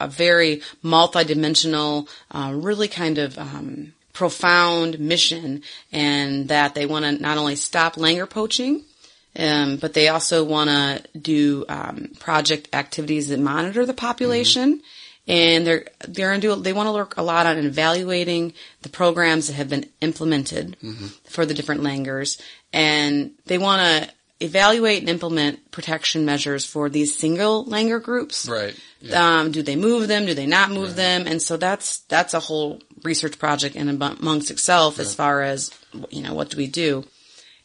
[0.00, 7.12] a very multidimensional, uh, really kind of um, profound mission, and that they want to
[7.12, 8.84] not only stop langur poaching,
[9.36, 14.80] um, but they also want to do um, project activities that monitor the population.
[15.26, 19.46] And they're they're gonna do they want to work a lot on evaluating the programs
[19.46, 20.76] that have been implemented
[21.24, 22.38] for the different langurs,
[22.74, 28.48] and they want to evaluate and implement protection measures for these single langur groups.
[28.48, 28.78] Right.
[29.00, 29.38] Yeah.
[29.38, 30.26] Um, do they move them?
[30.26, 31.28] Do they not move them?
[31.28, 35.70] And so that's that's a whole research project in amongst itself as far as
[36.10, 37.04] you know what do we do.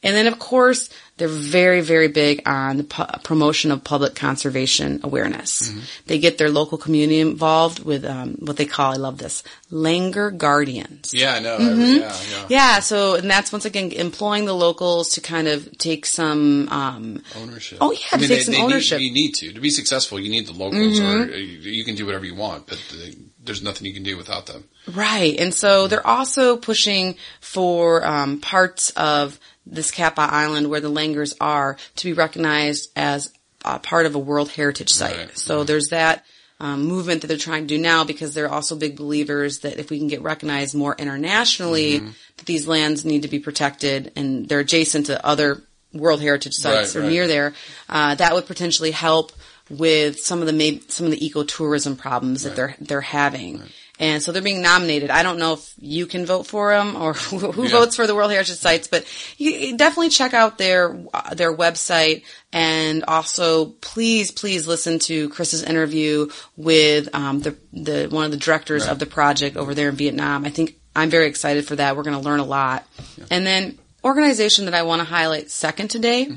[0.03, 0.89] And then of course
[1.19, 5.61] they're very very big on the pu- promotion of public conservation awareness.
[5.69, 5.79] Mm-hmm.
[6.07, 10.35] They get their local community involved with um, what they call I love this Langur
[10.35, 11.13] Guardians.
[11.13, 11.57] yeah, I know.
[11.59, 11.81] Mm-hmm.
[11.81, 12.45] I- yeah, yeah.
[12.49, 17.21] Yeah, so and that's once again employing the locals to kind of take some um,
[17.37, 17.77] Ownership.
[17.81, 18.99] Oh, yeah, to take some need- ownership.
[19.01, 20.19] you need to to be successful.
[20.19, 21.31] You need the locals, Mm-hmm.
[21.31, 24.17] or you, you can do whatever you want, but they, there's nothing you can do
[24.17, 24.63] without them.
[24.93, 25.37] Right.
[25.39, 29.39] And so they're also pushing for um, parts of
[29.71, 33.31] this Cat Ba Island where the langurs are to be recognized as
[33.63, 35.17] uh, part of a World Heritage Site.
[35.17, 36.25] Right, So there's that
[36.59, 39.89] um, movement that they're trying to do now because they're also big believers that if
[39.89, 44.59] we can get recognized more internationally, that these lands need to be protected and they're
[44.59, 45.61] adjacent to other
[45.93, 47.11] World Heritage Sites Right, or right.
[47.11, 47.53] near there.
[47.87, 49.31] Uh, that would potentially help
[49.69, 53.61] with some of the may- some of the ecotourism problems that they're they're having.
[54.01, 55.09] And so they're being nominated.
[55.09, 57.69] I don't know if you can vote for them or who, who Yeah.
[57.69, 59.05] votes for the World Heritage Sites, but
[59.37, 62.23] you, you definitely check out their uh, their website
[62.53, 68.37] and also please please listen to Chris's interview with um, the the one of the
[68.37, 70.45] directors of the project over there in Vietnam.
[70.45, 71.95] I think I'm very excited for that.
[71.97, 72.87] We're going to learn a lot.
[73.29, 76.29] And then organization that I want to highlight second today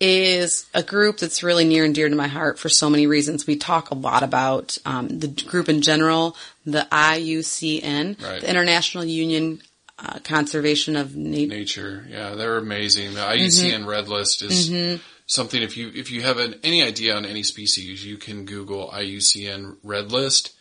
[0.00, 3.46] is a group that's really near and dear to my heart for so many reasons.
[3.46, 6.36] We talk a lot about um, the group in general,
[6.66, 8.40] the IUCN, Right.
[8.40, 9.60] the International Union
[9.98, 11.48] uh, Conservation of Nature.
[11.54, 13.14] Nature, yeah, they're amazing.
[13.14, 13.40] The Mm-hmm.
[13.82, 15.62] IUCN Red List is something.
[15.62, 19.76] If you if you have an, any idea on any species, you can Google IUCN
[19.82, 20.52] Red List,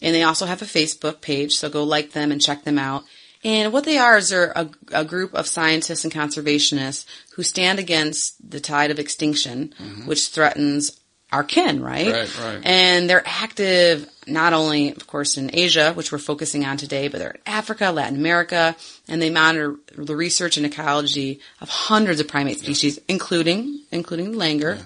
[0.00, 3.04] And they also have a Facebook page, so go like them and check them out.
[3.44, 7.78] And what they are is they're a, a group of scientists and conservationists who stand
[7.78, 10.06] against the tide of extinction, mm-hmm.
[10.06, 10.98] which threatens
[11.30, 12.10] our kin, right?
[12.10, 12.60] Right, right.
[12.64, 17.18] And they're active not only, of course, in Asia, which we're focusing on today, but
[17.18, 18.74] they're in Africa, Latin America,
[19.08, 24.38] and they monitor the research and ecology of hundreds of primate species, including including the
[24.38, 24.82] langur.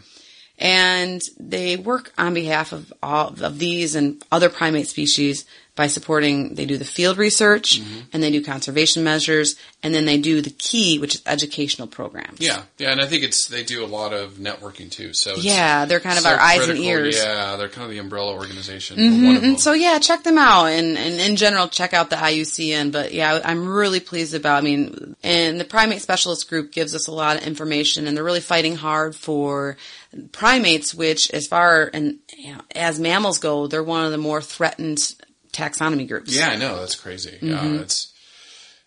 [0.58, 5.44] And they work on behalf of all of these and other primate species
[5.74, 8.00] by supporting, they do the field research Mm-hmm.
[8.12, 12.40] and they do conservation measures and then they do the key, which is educational programs.
[12.40, 15.14] Yeah, yeah, and I think it's they do a lot of networking too.
[15.14, 17.16] So it's Yeah, they're kind of so our eyes and ears.
[17.16, 18.98] Yeah, they're kind of the umbrella organization.
[19.00, 19.56] or one of them.
[19.56, 22.92] So yeah, check them out and, and in general, check out the IUCN.
[22.92, 27.08] But yeah, I'm really pleased about, I mean, and the primate specialist group gives us
[27.08, 29.78] a lot of information and they're really fighting hard for
[30.32, 34.42] primates, which as far and you know, as mammals go, they're one of the more
[34.42, 35.14] threatened
[35.52, 36.34] taxonomy groups.
[36.36, 37.38] Yeah, I know that's crazy.
[37.40, 37.46] Mm-hmm.
[37.74, 38.12] Yeah, it's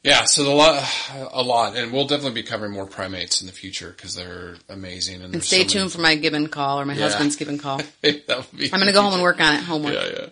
[0.04, 0.26] yeah.
[0.26, 0.84] So the lot,
[1.32, 5.22] a lot, and we'll definitely be covering more primates in the future because they're amazing.
[5.24, 7.04] And, And stay so tuned for my gibbon call or my Yeah.
[7.04, 7.82] husband's gibbon call.
[8.04, 9.94] many- that would be I'm going to go home and work on it, homework.
[9.94, 10.26] Yeah, yeah.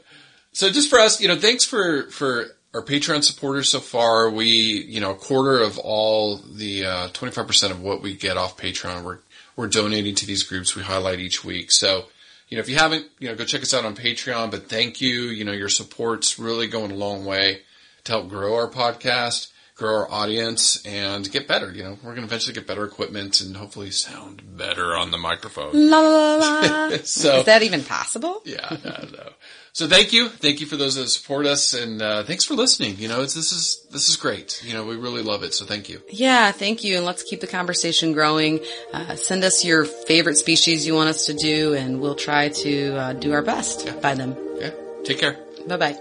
[0.52, 4.30] So just for us, you know, thanks for for our Patreon supporters so far.
[4.30, 8.58] We, you know, a quarter of all the uh, 25% of what we get off
[8.58, 9.20] Patreon, we're
[9.56, 11.72] we're donating to these groups we highlight each week.
[11.72, 12.06] So,
[12.54, 14.52] you know, if you haven't, you know, go check us out on Patreon.
[14.52, 15.22] But thank you.
[15.24, 17.62] You know, your support's really going a long way
[18.04, 21.72] to help grow our podcast, grow our audience, and get better.
[21.72, 25.18] You know, we're going to eventually get better equipment and hopefully sound better on the
[25.18, 25.72] microphone.
[25.90, 26.98] La la la la.
[27.06, 28.44] So Is that even possible?
[28.46, 29.30] yeah, no, no.
[29.74, 32.96] So thank you, thank you for those that support us, and uh, thanks for listening.
[33.00, 34.64] You know, it's, this is this is great.
[34.64, 35.56] You know, we really love it.
[35.56, 36.00] So thank you.
[36.10, 36.96] Yeah, thank you.
[36.98, 38.60] And let's keep the conversation growing.
[38.94, 42.96] Uh, send us your favorite species you want us to do, and we'll try to
[42.96, 44.38] uh, do our best by them.
[44.60, 44.72] Yeah,
[45.06, 45.44] take care.
[45.66, 46.00] Bye bye.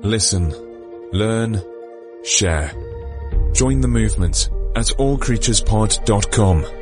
[0.00, 0.48] Listen,
[1.12, 1.62] learn,
[2.24, 2.72] share.
[3.52, 6.77] Join the movement at allcreaturespod.com.